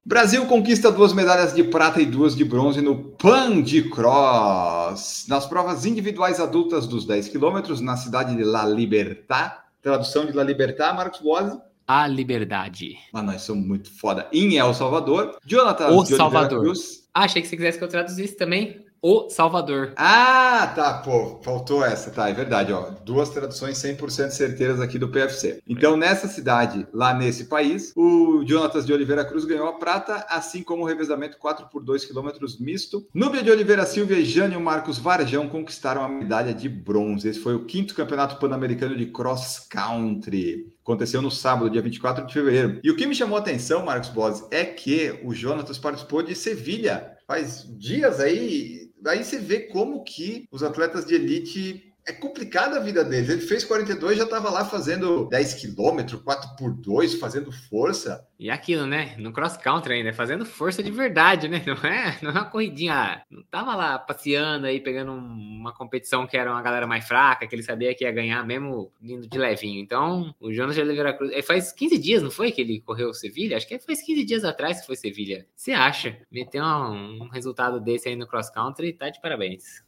Brasil 0.04 0.46
conquista 0.46 0.92
duas 0.92 1.12
medalhas 1.12 1.52
de 1.52 1.64
prata 1.64 2.00
e 2.00 2.06
duas 2.06 2.36
de 2.36 2.44
bronze 2.44 2.80
no 2.80 2.96
Pan 2.96 3.60
de 3.62 3.82
Cross. 3.82 5.26
Nas 5.28 5.44
provas 5.44 5.84
individuais 5.84 6.38
adultas 6.38 6.86
dos 6.86 7.04
10 7.04 7.26
quilômetros, 7.26 7.80
na 7.80 7.96
cidade 7.96 8.36
de 8.36 8.44
La 8.44 8.64
Libertad. 8.64 9.54
Tradução 9.80 10.24
de 10.24 10.32
La 10.32 10.44
Libertad, 10.44 10.94
Marcos 10.94 11.20
Boas 11.20 11.58
a 12.00 12.06
liberdade. 12.06 12.98
Mas 13.12 13.24
nós 13.24 13.42
somos 13.42 13.66
muito 13.66 13.90
foda. 13.90 14.26
Em 14.32 14.56
El 14.56 14.72
Salvador, 14.72 15.36
Jonathan 15.44 15.88
O 15.88 16.06
Salvador. 16.06 16.60
Cruz. 16.60 17.08
Ah, 17.12 17.24
achei 17.24 17.42
que 17.42 17.48
você 17.48 17.56
quisesse 17.56 17.78
que 17.78 17.84
eu 17.84 17.88
traduzisse 17.88 18.36
também. 18.36 18.84
O 19.02 19.28
Salvador. 19.28 19.92
Ah, 19.96 20.72
tá, 20.76 20.94
pô, 21.04 21.40
faltou 21.42 21.84
essa, 21.84 22.10
tá, 22.12 22.30
é 22.30 22.32
verdade, 22.32 22.72
ó. 22.72 22.90
Duas 23.04 23.30
traduções 23.30 23.76
100% 23.78 24.30
certeiras 24.30 24.80
aqui 24.80 24.96
do 24.96 25.08
PFC. 25.08 25.60
Então, 25.66 25.96
nessa 25.96 26.28
cidade, 26.28 26.86
lá 26.92 27.12
nesse 27.12 27.46
país, 27.46 27.92
o 27.96 28.44
Jonatas 28.46 28.86
de 28.86 28.92
Oliveira 28.92 29.24
Cruz 29.24 29.44
ganhou 29.44 29.66
a 29.66 29.72
prata, 29.72 30.24
assim 30.28 30.62
como 30.62 30.84
o 30.84 30.86
revezamento 30.86 31.36
4 31.38 31.66
por 31.66 31.82
2 31.82 32.04
quilômetros 32.04 32.60
misto. 32.60 33.04
Núbia 33.12 33.42
de 33.42 33.50
Oliveira 33.50 33.84
Silva 33.84 34.12
e 34.12 34.24
Jânio 34.24 34.60
Marcos 34.60 34.98
Varjão 34.98 35.48
conquistaram 35.48 36.04
a 36.04 36.08
medalha 36.08 36.54
de 36.54 36.68
bronze. 36.68 37.28
Esse 37.28 37.40
foi 37.40 37.56
o 37.56 37.64
quinto 37.64 37.94
campeonato 37.94 38.36
pan-americano 38.36 38.96
de 38.96 39.06
cross 39.06 39.66
country. 39.68 40.72
Aconteceu 40.82 41.22
no 41.22 41.30
sábado, 41.30 41.70
dia 41.70 41.82
24 41.82 42.26
de 42.26 42.32
fevereiro. 42.32 42.80
E 42.82 42.90
o 42.90 42.96
que 42.96 43.06
me 43.06 43.14
chamou 43.14 43.36
a 43.36 43.40
atenção, 43.40 43.84
Marcos 43.84 44.08
Bosi, 44.08 44.44
é 44.50 44.64
que 44.64 45.18
o 45.24 45.32
Jonatas 45.32 45.78
participou 45.78 46.22
de 46.22 46.34
Sevilha. 46.34 47.16
Faz 47.26 47.64
dias 47.78 48.18
aí, 48.18 48.81
aí 49.06 49.24
você 49.24 49.38
vê 49.38 49.60
como 49.60 50.04
que 50.04 50.46
os 50.50 50.62
atletas 50.62 51.04
de 51.04 51.14
elite 51.14 51.91
é 52.06 52.12
complicada 52.12 52.76
a 52.76 52.80
vida 52.80 53.04
deles. 53.04 53.28
Ele 53.28 53.40
fez 53.40 53.64
42, 53.64 54.18
já 54.18 54.24
estava 54.24 54.50
lá 54.50 54.64
fazendo 54.64 55.28
10 55.28 55.54
quilômetros, 55.54 56.20
4 56.22 56.56
por 56.56 56.72
2, 56.72 57.14
fazendo 57.14 57.52
força. 57.52 58.26
E 58.38 58.50
aquilo, 58.50 58.86
né? 58.86 59.14
No 59.18 59.32
cross 59.32 59.56
country 59.56 59.94
ainda, 59.94 60.12
fazendo 60.12 60.44
força 60.44 60.82
de 60.82 60.90
verdade, 60.90 61.48
né? 61.48 61.62
Não 61.72 61.74
é, 61.88 62.18
não 62.20 62.30
é 62.30 62.32
uma 62.32 62.44
corridinha. 62.44 63.22
Não 63.30 63.42
tava 63.44 63.74
lá 63.74 63.98
passeando 63.98 64.66
aí, 64.66 64.80
pegando 64.80 65.12
uma 65.12 65.72
competição 65.72 66.26
que 66.26 66.36
era 66.36 66.50
uma 66.50 66.60
galera 66.60 66.86
mais 66.86 67.06
fraca, 67.06 67.46
que 67.46 67.54
ele 67.54 67.62
sabia 67.62 67.94
que 67.94 68.04
ia 68.04 68.12
ganhar 68.12 68.44
mesmo 68.44 68.92
indo 69.00 69.26
de 69.28 69.38
levinho. 69.38 69.80
Então, 69.80 70.34
o 70.40 70.52
Jonas 70.52 70.74
de 70.74 70.82
Oliveira 70.82 71.12
Cruz. 71.12 71.32
Faz 71.46 71.72
15 71.72 71.98
dias, 71.98 72.22
não 72.22 72.30
foi 72.30 72.50
que 72.50 72.60
ele 72.60 72.80
correu 72.80 73.14
Sevilha? 73.14 73.56
Acho 73.56 73.66
que 73.66 73.78
faz 73.78 74.02
15 74.02 74.24
dias 74.24 74.44
atrás 74.44 74.80
que 74.80 74.86
foi 74.86 74.96
Sevilha. 74.96 75.46
Você 75.54 75.72
acha? 75.72 76.18
Meter 76.30 76.62
um, 76.62 77.22
um 77.22 77.28
resultado 77.28 77.80
desse 77.80 78.08
aí 78.08 78.16
no 78.16 78.26
cross 78.26 78.50
country, 78.50 78.92
tá 78.92 79.08
de 79.08 79.20
parabéns. 79.20 79.82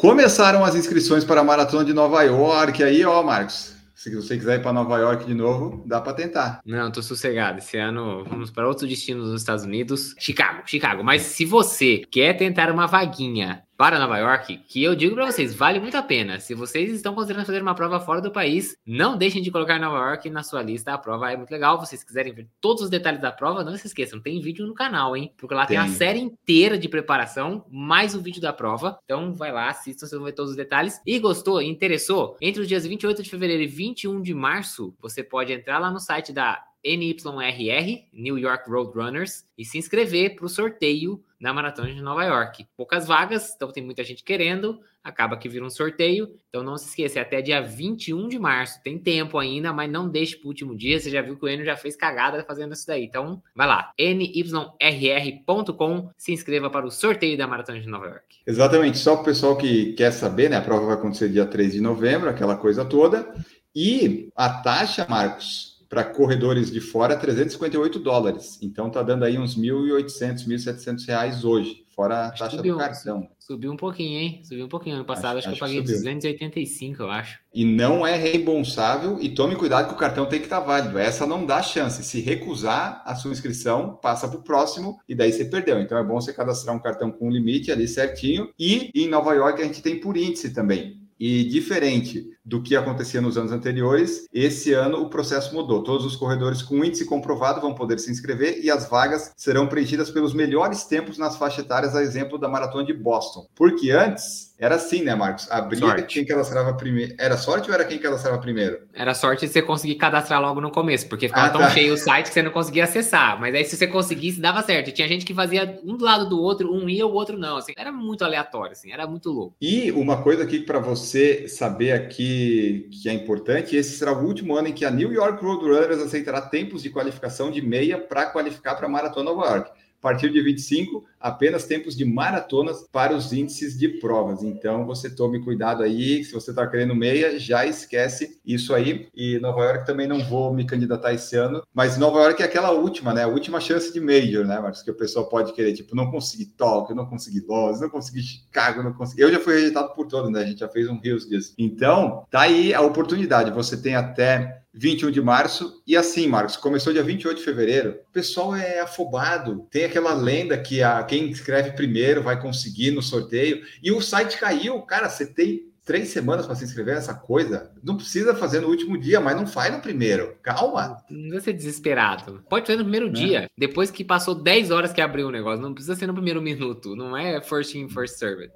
Começaram 0.00 0.64
as 0.64 0.74
inscrições 0.74 1.26
para 1.26 1.42
a 1.42 1.44
Maratona 1.44 1.84
de 1.84 1.92
Nova 1.92 2.22
York. 2.22 2.82
Aí, 2.82 3.04
ó, 3.04 3.22
Marcos, 3.22 3.74
se 3.94 4.10
você 4.16 4.38
quiser 4.38 4.58
ir 4.58 4.62
para 4.62 4.72
Nova 4.72 4.96
York 4.96 5.26
de 5.26 5.34
novo, 5.34 5.84
dá 5.86 6.00
para 6.00 6.14
tentar. 6.14 6.62
Não, 6.64 6.90
tô 6.90 7.02
sossegado. 7.02 7.58
Esse 7.58 7.76
ano 7.76 8.24
vamos 8.24 8.50
para 8.50 8.66
outros 8.66 8.88
destinos 8.88 9.28
nos 9.28 9.42
Estados 9.42 9.62
Unidos. 9.62 10.14
Chicago, 10.18 10.62
Chicago. 10.64 11.04
Mas 11.04 11.20
se 11.20 11.44
você 11.44 11.98
quer 12.10 12.32
tentar 12.32 12.70
uma 12.70 12.86
vaguinha 12.86 13.62
para 13.80 13.98
Nova 13.98 14.18
York, 14.18 14.58
que 14.68 14.84
eu 14.84 14.94
digo 14.94 15.14
para 15.14 15.24
vocês, 15.24 15.54
vale 15.54 15.80
muito 15.80 15.96
a 15.96 16.02
pena. 16.02 16.38
Se 16.38 16.54
vocês 16.54 16.92
estão 16.92 17.14
considerando 17.14 17.46
fazer 17.46 17.62
uma 17.62 17.74
prova 17.74 17.98
fora 17.98 18.20
do 18.20 18.30
país, 18.30 18.76
não 18.86 19.16
deixem 19.16 19.40
de 19.40 19.50
colocar 19.50 19.78
Nova 19.78 19.96
York 19.96 20.28
na 20.28 20.42
sua 20.42 20.60
lista. 20.60 20.92
A 20.92 20.98
prova 20.98 21.32
é 21.32 21.36
muito 21.38 21.50
legal. 21.50 21.80
Se 21.80 21.86
vocês 21.86 22.04
quiserem 22.04 22.34
ver 22.34 22.46
todos 22.60 22.82
os 22.82 22.90
detalhes 22.90 23.22
da 23.22 23.32
prova, 23.32 23.64
não 23.64 23.74
se 23.78 23.86
esqueçam, 23.86 24.20
tem 24.20 24.38
vídeo 24.38 24.66
no 24.66 24.74
canal, 24.74 25.16
hein? 25.16 25.32
Porque 25.38 25.54
lá 25.54 25.64
tem, 25.64 25.78
tem 25.78 25.86
a 25.86 25.88
série 25.88 26.20
inteira 26.20 26.76
de 26.76 26.90
preparação, 26.90 27.64
mais 27.70 28.14
o 28.14 28.20
vídeo 28.20 28.42
da 28.42 28.52
prova. 28.52 28.98
Então 29.02 29.32
vai 29.32 29.50
lá, 29.50 29.70
assistam, 29.70 30.06
vocês 30.06 30.18
vão 30.18 30.26
ver 30.26 30.34
todos 30.34 30.50
os 30.50 30.56
detalhes. 30.58 31.00
E 31.06 31.18
gostou, 31.18 31.62
interessou? 31.62 32.36
Entre 32.38 32.60
os 32.60 32.68
dias 32.68 32.86
28 32.86 33.22
de 33.22 33.30
fevereiro 33.30 33.62
e 33.62 33.66
21 33.66 34.20
de 34.20 34.34
março, 34.34 34.94
você 35.00 35.24
pode 35.24 35.54
entrar 35.54 35.78
lá 35.78 35.90
no 35.90 36.00
site 36.00 36.34
da 36.34 36.62
NYRR, 36.84 38.08
New 38.12 38.38
York 38.38 38.70
Road 38.70 38.96
Runners, 38.96 39.44
e 39.56 39.64
se 39.64 39.78
inscrever 39.78 40.36
para 40.36 40.46
o 40.46 40.48
sorteio 40.48 41.22
na 41.40 41.54
Maratona 41.54 41.94
de 41.94 42.02
Nova 42.02 42.24
York. 42.24 42.66
Poucas 42.76 43.06
vagas, 43.06 43.54
então 43.56 43.72
tem 43.72 43.82
muita 43.82 44.04
gente 44.04 44.22
querendo, 44.22 44.78
acaba 45.02 45.38
que 45.38 45.48
vira 45.48 45.64
um 45.64 45.70
sorteio. 45.70 46.28
Então 46.48 46.62
não 46.62 46.76
se 46.76 46.88
esqueça, 46.88 47.18
é 47.18 47.22
até 47.22 47.40
dia 47.40 47.62
21 47.62 48.28
de 48.28 48.38
março. 48.38 48.82
Tem 48.82 48.98
tempo 48.98 49.38
ainda, 49.38 49.72
mas 49.72 49.90
não 49.90 50.08
deixe 50.08 50.36
para 50.36 50.44
o 50.44 50.48
último 50.48 50.76
dia. 50.76 51.00
Você 51.00 51.10
já 51.10 51.22
viu 51.22 51.38
que 51.38 51.44
o 51.44 51.48
Enio 51.48 51.64
já 51.64 51.76
fez 51.76 51.96
cagada 51.96 52.44
fazendo 52.44 52.74
isso 52.74 52.86
daí. 52.86 53.04
Então 53.04 53.42
vai 53.56 53.66
lá, 53.66 53.92
nyrr.com, 53.98 56.10
se 56.16 56.32
inscreva 56.32 56.68
para 56.68 56.86
o 56.86 56.90
sorteio 56.90 57.38
da 57.38 57.46
Maratona 57.46 57.80
de 57.80 57.88
Nova 57.88 58.06
York. 58.06 58.40
Exatamente, 58.46 58.98
só 58.98 59.14
para 59.14 59.22
o 59.22 59.24
pessoal 59.24 59.56
que 59.56 59.94
quer 59.94 60.10
saber, 60.10 60.50
né? 60.50 60.58
A 60.58 60.62
prova 60.62 60.86
vai 60.86 60.96
acontecer 60.96 61.30
dia 61.30 61.46
3 61.46 61.72
de 61.72 61.80
novembro, 61.80 62.28
aquela 62.28 62.56
coisa 62.56 62.84
toda. 62.84 63.32
E 63.74 64.28
a 64.34 64.50
taxa, 64.50 65.06
Marcos, 65.08 65.69
para 65.90 66.04
corredores 66.04 66.70
de 66.70 66.80
fora, 66.80 67.16
358 67.16 67.98
dólares. 67.98 68.60
Então 68.62 68.88
tá 68.88 69.02
dando 69.02 69.24
aí 69.24 69.36
uns 69.36 69.58
1.800, 69.58 70.46
1.700 70.46 71.04
reais 71.04 71.44
hoje, 71.44 71.84
fora 71.88 72.28
a 72.28 72.30
taxa 72.30 72.56
subiu, 72.56 72.74
do 72.74 72.78
cartão. 72.78 73.28
Subiu 73.40 73.72
um 73.72 73.76
pouquinho, 73.76 74.20
hein? 74.20 74.40
Subiu 74.44 74.66
um 74.66 74.68
pouquinho. 74.68 74.94
Ano 74.94 75.04
passado 75.04 75.38
acho, 75.38 75.48
acho 75.48 75.58
que 75.58 75.64
eu 75.64 75.66
paguei 75.66 75.82
que 75.82 75.88
285, 75.88 77.02
eu 77.02 77.10
acho. 77.10 77.40
E 77.52 77.64
não 77.64 78.06
é 78.06 78.14
reembolsável 78.14 79.18
e 79.20 79.30
tome 79.30 79.56
cuidado 79.56 79.88
que 79.88 79.94
o 79.94 79.98
cartão 79.98 80.26
tem 80.26 80.38
que 80.38 80.46
estar 80.46 80.60
tá 80.60 80.66
válido. 80.66 80.96
Essa 80.96 81.26
não 81.26 81.44
dá 81.44 81.60
chance. 81.60 82.04
Se 82.04 82.20
recusar 82.20 83.02
a 83.04 83.16
sua 83.16 83.32
inscrição, 83.32 83.98
passa 84.00 84.28
para 84.28 84.38
o 84.38 84.44
próximo 84.44 85.00
e 85.08 85.14
daí 85.16 85.32
você 85.32 85.44
perdeu. 85.44 85.80
Então 85.80 85.98
é 85.98 86.04
bom 86.04 86.20
você 86.20 86.32
cadastrar 86.32 86.74
um 86.76 86.80
cartão 86.80 87.10
com 87.10 87.28
limite 87.28 87.72
ali 87.72 87.88
certinho. 87.88 88.48
E 88.56 88.92
em 88.94 89.08
Nova 89.08 89.34
York 89.34 89.60
a 89.60 89.64
gente 89.64 89.82
tem 89.82 89.98
por 89.98 90.16
índice 90.16 90.54
também. 90.54 91.00
E 91.20 91.44
diferente 91.44 92.26
do 92.42 92.62
que 92.62 92.74
acontecia 92.74 93.20
nos 93.20 93.36
anos 93.36 93.52
anteriores, 93.52 94.26
esse 94.32 94.72
ano 94.72 95.02
o 95.02 95.10
processo 95.10 95.54
mudou. 95.54 95.84
Todos 95.84 96.06
os 96.06 96.16
corredores 96.16 96.62
com 96.62 96.82
índice 96.82 97.04
comprovado 97.04 97.60
vão 97.60 97.74
poder 97.74 97.98
se 97.98 98.10
inscrever 98.10 98.64
e 98.64 98.70
as 98.70 98.88
vagas 98.88 99.30
serão 99.36 99.66
preenchidas 99.66 100.10
pelos 100.10 100.32
melhores 100.32 100.84
tempos 100.84 101.18
nas 101.18 101.36
faixas 101.36 101.64
etárias, 101.64 101.94
a 101.94 102.02
exemplo 102.02 102.38
da 102.38 102.48
maratona 102.48 102.84
de 102.84 102.94
Boston. 102.94 103.46
Porque 103.54 103.90
antes 103.90 104.50
era 104.58 104.74
assim, 104.74 105.02
né, 105.02 105.14
Marcos? 105.14 105.50
Abria 105.50 105.80
sorte. 105.80 106.14
quem 106.14 106.24
cadastrava 106.24 106.74
primeiro. 106.74 107.14
Era 107.18 107.36
sorte 107.36 107.70
ou 107.70 107.74
era 107.74 107.84
quem 107.84 107.98
cadastrava 107.98 108.38
primeiro? 108.38 108.80
Era 108.92 109.14
sorte 109.14 109.46
de 109.46 109.52
você 109.52 109.62
conseguir 109.62 109.94
cadastrar 109.94 110.40
logo 110.40 110.60
no 110.60 110.70
começo, 110.70 111.08
porque 111.08 111.28
ficava 111.28 111.46
ah, 111.46 111.50
tão 111.50 111.60
tá. 111.62 111.70
cheio 111.70 111.94
o 111.94 111.96
site 111.96 112.28
que 112.28 112.34
você 112.34 112.42
não 112.42 112.50
conseguia 112.50 112.84
acessar. 112.84 113.40
Mas 113.40 113.54
aí, 113.54 113.64
se 113.64 113.76
você 113.76 113.86
conseguisse, 113.86 114.38
dava 114.38 114.62
certo. 114.62 114.92
Tinha 114.92 115.08
gente 115.08 115.24
que 115.24 115.32
fazia 115.32 115.80
um 115.82 115.96
do 115.96 116.04
lado 116.04 116.28
do 116.28 116.38
outro, 116.38 116.70
um 116.70 116.90
ia, 116.90 117.06
o 117.06 117.12
outro 117.12 117.38
não. 117.38 117.56
Assim, 117.56 117.72
era 117.74 117.90
muito 117.90 118.22
aleatório, 118.22 118.72
assim, 118.72 118.92
era 118.92 119.06
muito 119.06 119.30
louco. 119.30 119.56
E 119.62 119.90
uma 119.92 120.22
coisa 120.22 120.42
aqui 120.42 120.60
para 120.60 120.78
você 120.78 121.09
saber 121.48 121.92
aqui 121.92 122.88
que 122.90 123.08
é 123.08 123.12
importante: 123.12 123.76
esse 123.76 123.96
será 123.96 124.12
o 124.12 124.24
último 124.24 124.56
ano 124.56 124.68
em 124.68 124.72
que 124.72 124.84
a 124.84 124.90
New 124.90 125.12
York 125.12 125.42
Roadrunners 125.44 126.00
aceitará 126.00 126.40
tempos 126.42 126.82
de 126.82 126.90
qualificação 126.90 127.50
de 127.50 127.62
meia 127.62 127.98
para 127.98 128.26
qualificar 128.26 128.74
para 128.74 128.86
a 128.86 128.90
Maratona 128.90 129.30
Nova 129.30 129.46
York. 129.46 129.79
A 130.00 130.08
partir 130.08 130.30
de 130.30 130.40
25, 130.40 131.04
apenas 131.20 131.66
tempos 131.66 131.94
de 131.94 132.06
maratonas 132.06 132.86
para 132.90 133.14
os 133.14 133.34
índices 133.34 133.78
de 133.78 133.86
provas. 133.86 134.42
Então, 134.42 134.86
você 134.86 135.14
tome 135.14 135.44
cuidado 135.44 135.82
aí. 135.82 136.24
Se 136.24 136.32
você 136.32 136.50
está 136.50 136.66
querendo 136.66 136.94
meia, 136.94 137.38
já 137.38 137.66
esquece 137.66 138.40
isso 138.44 138.74
aí. 138.74 139.08
E 139.14 139.38
Nova 139.38 139.62
York 139.62 139.84
também 139.84 140.08
não 140.08 140.24
vou 140.24 140.54
me 140.54 140.64
candidatar 140.64 141.12
esse 141.12 141.36
ano. 141.36 141.62
Mas 141.74 141.98
Nova 141.98 142.18
York 142.20 142.40
é 142.42 142.46
aquela 142.46 142.70
última, 142.70 143.12
né? 143.12 143.24
A 143.24 143.28
última 143.28 143.60
chance 143.60 143.92
de 143.92 144.00
Major, 144.00 144.46
né, 144.46 144.58
Marcos? 144.58 144.82
Que 144.82 144.90
o 144.90 144.96
pessoal 144.96 145.28
pode 145.28 145.52
querer. 145.52 145.74
Tipo, 145.74 145.94
não 145.94 146.10
consegui 146.10 146.46
Tóquio, 146.46 146.96
não 146.96 147.04
consegui 147.04 147.44
Los, 147.46 147.78
não 147.82 147.90
consegui 147.90 148.22
Chicago, 148.22 148.82
não 148.82 148.94
consegui. 148.94 149.20
Eu 149.20 149.30
já 149.30 149.38
fui 149.38 149.54
rejeitado 149.54 149.94
por 149.94 150.06
todos, 150.06 150.30
né? 150.30 150.40
A 150.40 150.46
gente 150.46 150.60
já 150.60 150.68
fez 150.68 150.88
um 150.88 150.98
rios 150.98 151.28
disso. 151.28 151.52
Então, 151.58 152.24
tá 152.30 152.40
aí 152.40 152.72
a 152.72 152.80
oportunidade. 152.80 153.50
Você 153.50 153.76
tem 153.76 153.94
até 153.94 154.59
21 154.72 155.10
de 155.10 155.20
março. 155.20 155.82
E 155.86 155.96
assim, 155.96 156.26
Marcos, 156.26 156.56
começou 156.56 156.92
dia 156.92 157.02
28 157.02 157.38
de 157.38 157.44
fevereiro. 157.44 157.98
O 158.08 158.12
pessoal 158.12 158.54
é 158.54 158.80
afobado. 158.80 159.66
Tem 159.70 159.84
aquela 159.84 160.14
lenda 160.14 160.56
que 160.58 160.82
a, 160.82 161.02
quem 161.02 161.30
escreve 161.30 161.72
primeiro 161.72 162.22
vai 162.22 162.40
conseguir 162.40 162.90
no 162.90 163.02
sorteio. 163.02 163.62
E 163.82 163.90
o 163.90 164.00
site 164.00 164.38
caiu. 164.38 164.80
Cara, 164.82 165.08
você 165.08 165.26
tem 165.26 165.70
três 165.84 166.08
semanas 166.10 166.46
para 166.46 166.54
se 166.54 166.64
inscrever 166.64 166.94
nessa 166.94 167.14
coisa. 167.14 167.72
Não 167.82 167.96
precisa 167.96 168.34
fazer 168.34 168.60
no 168.60 168.68
último 168.68 168.96
dia, 168.96 169.20
mas 169.20 169.36
não 169.36 169.46
faz 169.46 169.72
no 169.72 169.80
primeiro. 169.80 170.36
Calma. 170.42 171.02
Não 171.10 171.22
precisa 171.22 171.40
ser 171.40 171.52
desesperado. 171.52 172.44
Pode 172.48 172.66
fazer 172.66 172.78
no 172.78 172.84
primeiro 172.84 173.08
é. 173.08 173.10
dia. 173.10 173.50
Depois 173.58 173.90
que 173.90 174.04
passou 174.04 174.34
10 174.34 174.70
horas 174.70 174.92
que 174.92 175.00
abriu 175.00 175.28
o 175.28 175.32
negócio. 175.32 175.60
Não 175.60 175.74
precisa 175.74 175.96
ser 175.96 176.06
no 176.06 176.14
primeiro 176.14 176.40
minuto. 176.42 176.94
Não 176.94 177.16
é 177.16 177.40
first 177.42 177.74
in, 177.74 177.88
first 177.88 178.18
served. 178.18 178.52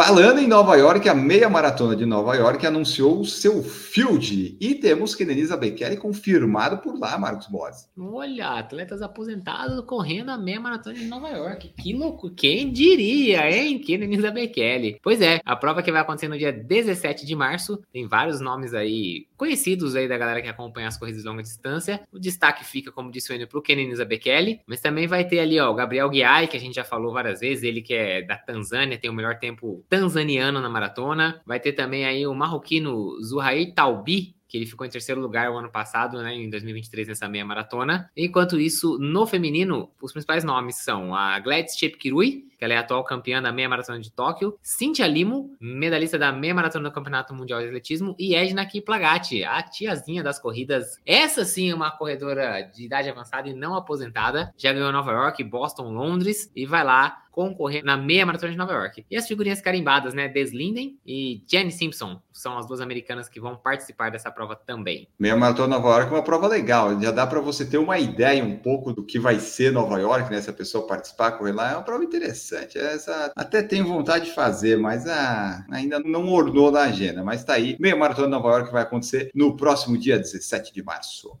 Falando 0.00 0.38
em 0.38 0.46
Nova 0.46 0.76
York, 0.76 1.08
a 1.08 1.14
meia 1.14 1.50
maratona 1.50 1.96
de 1.96 2.06
Nova 2.06 2.36
York 2.36 2.64
anunciou 2.64 3.18
o 3.18 3.24
seu 3.24 3.64
field 3.64 4.56
e 4.60 4.76
temos 4.76 5.12
Kenenisa 5.12 5.56
Bekele 5.56 5.96
confirmado 5.96 6.78
por 6.78 6.96
lá, 6.96 7.18
Marcos 7.18 7.48
Borges. 7.48 7.90
Olha, 7.98 8.50
atletas 8.50 9.02
aposentados 9.02 9.84
correndo 9.84 10.30
a 10.30 10.38
meia 10.38 10.60
maratona 10.60 10.94
de 10.94 11.04
Nova 11.04 11.28
York. 11.30 11.74
Que 11.76 11.92
louco, 11.92 12.30
quem 12.30 12.70
diria, 12.70 13.50
hein? 13.50 13.80
Kenenisa 13.80 14.30
Bekele. 14.30 15.00
Pois 15.02 15.20
é, 15.20 15.40
a 15.44 15.56
prova 15.56 15.82
que 15.82 15.90
vai 15.90 16.00
acontecer 16.00 16.28
no 16.28 16.38
dia 16.38 16.52
17 16.52 17.26
de 17.26 17.34
março, 17.34 17.82
tem 17.92 18.06
vários 18.06 18.40
nomes 18.40 18.74
aí 18.74 19.26
conhecidos 19.36 19.96
aí 19.96 20.06
da 20.06 20.16
galera 20.16 20.40
que 20.40 20.48
acompanha 20.48 20.86
as 20.86 20.96
corridas 20.96 21.22
de 21.22 21.28
longa 21.28 21.42
distância. 21.42 22.00
O 22.12 22.20
destaque 22.20 22.64
fica, 22.64 22.92
como 22.92 23.10
disse 23.10 23.32
o 23.32 23.34
Enio, 23.34 23.48
pro 23.48 23.60
Kenenisa 23.60 24.04
Bekele, 24.04 24.60
mas 24.64 24.80
também 24.80 25.08
vai 25.08 25.26
ter 25.26 25.40
ali, 25.40 25.58
ó, 25.58 25.68
o 25.68 25.74
Gabriel 25.74 26.08
Guiai, 26.08 26.46
que 26.46 26.56
a 26.56 26.60
gente 26.60 26.76
já 26.76 26.84
falou 26.84 27.12
várias 27.12 27.40
vezes, 27.40 27.64
ele 27.64 27.82
que 27.82 27.94
é 27.94 28.22
da 28.22 28.36
Tanzânia, 28.36 28.96
tem 28.96 29.10
o 29.10 29.14
melhor 29.14 29.40
tempo 29.40 29.84
tanzaniano 29.88 30.60
na 30.60 30.68
maratona. 30.68 31.40
Vai 31.46 31.60
ter 31.60 31.72
também 31.72 32.04
aí 32.04 32.26
o 32.26 32.34
marroquino 32.34 33.20
Zuhair 33.22 33.74
Talbi, 33.74 34.34
que 34.48 34.56
ele 34.56 34.66
ficou 34.66 34.86
em 34.86 34.90
terceiro 34.90 35.20
lugar 35.20 35.50
o 35.50 35.58
ano 35.58 35.70
passado, 35.70 36.22
né, 36.22 36.34
em 36.34 36.48
2023, 36.48 37.08
nessa 37.08 37.28
meia 37.28 37.44
maratona. 37.44 38.10
Enquanto 38.16 38.58
isso, 38.58 38.98
no 38.98 39.26
feminino, 39.26 39.90
os 40.00 40.10
principais 40.10 40.42
nomes 40.42 40.76
são 40.76 41.14
a 41.14 41.38
Gladys 41.38 41.76
Chepkirui, 41.76 42.48
que 42.58 42.64
ela 42.64 42.74
é 42.74 42.76
a 42.78 42.80
atual 42.80 43.04
campeã 43.04 43.40
da 43.40 43.52
meia 43.52 43.68
maratona 43.68 44.00
de 44.00 44.10
Tóquio, 44.10 44.58
Cynthia 44.62 45.06
Limo, 45.06 45.54
medalhista 45.60 46.18
da 46.18 46.32
meia 46.32 46.54
maratona 46.54 46.88
do 46.88 46.94
Campeonato 46.94 47.34
Mundial 47.34 47.60
de 47.60 47.66
Atletismo, 47.66 48.16
e 48.18 48.34
Edna 48.34 48.64
Kiplagatti, 48.66 49.44
a 49.44 49.62
tiazinha 49.62 50.24
das 50.24 50.40
corridas. 50.40 50.98
Essa 51.06 51.44
sim 51.44 51.70
é 51.70 51.74
uma 51.74 51.90
corredora 51.90 52.62
de 52.62 52.86
idade 52.86 53.08
avançada 53.08 53.48
e 53.48 53.52
não 53.52 53.76
aposentada. 53.76 54.52
Já 54.56 54.72
ganhou 54.72 54.90
Nova 54.90 55.12
York, 55.12 55.44
Boston, 55.44 55.92
Londres 55.92 56.50
e 56.56 56.64
vai 56.66 56.82
lá 56.82 57.22
concorrer 57.38 57.84
na 57.84 57.96
meia 57.96 58.26
maratona 58.26 58.50
de 58.50 58.58
Nova 58.58 58.72
York. 58.72 59.06
E 59.08 59.16
as 59.16 59.28
figurinhas 59.28 59.60
carimbadas, 59.60 60.12
né? 60.12 60.26
Des 60.26 60.52
Linden 60.52 60.98
e 61.06 61.40
Jenny 61.46 61.70
Simpson 61.70 62.20
são 62.32 62.58
as 62.58 62.66
duas 62.66 62.80
americanas 62.80 63.28
que 63.28 63.38
vão 63.38 63.56
participar 63.56 64.10
dessa 64.10 64.28
prova 64.28 64.56
também. 64.56 65.06
Meia 65.16 65.36
maratona 65.36 65.76
Nova 65.76 65.88
York 65.90 66.12
é 66.12 66.16
uma 66.16 66.22
prova 66.24 66.48
legal. 66.48 67.00
Já 67.00 67.12
dá 67.12 67.24
para 67.24 67.38
você 67.38 67.64
ter 67.64 67.78
uma 67.78 67.96
ideia 67.96 68.42
um 68.42 68.56
pouco 68.56 68.92
do 68.92 69.04
que 69.04 69.20
vai 69.20 69.38
ser 69.38 69.70
Nova 69.70 70.00
York, 70.00 70.28
né? 70.32 70.40
Se 70.40 70.50
a 70.50 70.52
pessoa 70.52 70.84
participar, 70.84 71.30
correr 71.30 71.52
lá, 71.52 71.70
é 71.70 71.74
uma 71.76 71.84
prova 71.84 72.02
interessante. 72.02 72.76
Essa 72.76 73.30
até 73.36 73.62
tenho 73.62 73.86
vontade 73.86 74.24
de 74.24 74.32
fazer, 74.32 74.76
mas 74.76 75.06
ah, 75.06 75.64
ainda 75.70 76.00
não 76.00 76.28
ornou 76.32 76.72
na 76.72 76.80
agenda. 76.80 77.22
Mas 77.22 77.44
tá 77.44 77.52
aí. 77.52 77.76
Meia 77.78 77.94
maratona 77.94 78.26
Nova 78.26 78.48
York 78.48 78.72
vai 78.72 78.82
acontecer 78.82 79.30
no 79.32 79.56
próximo 79.56 79.96
dia 79.96 80.18
17 80.18 80.74
de 80.74 80.82
março. 80.82 81.38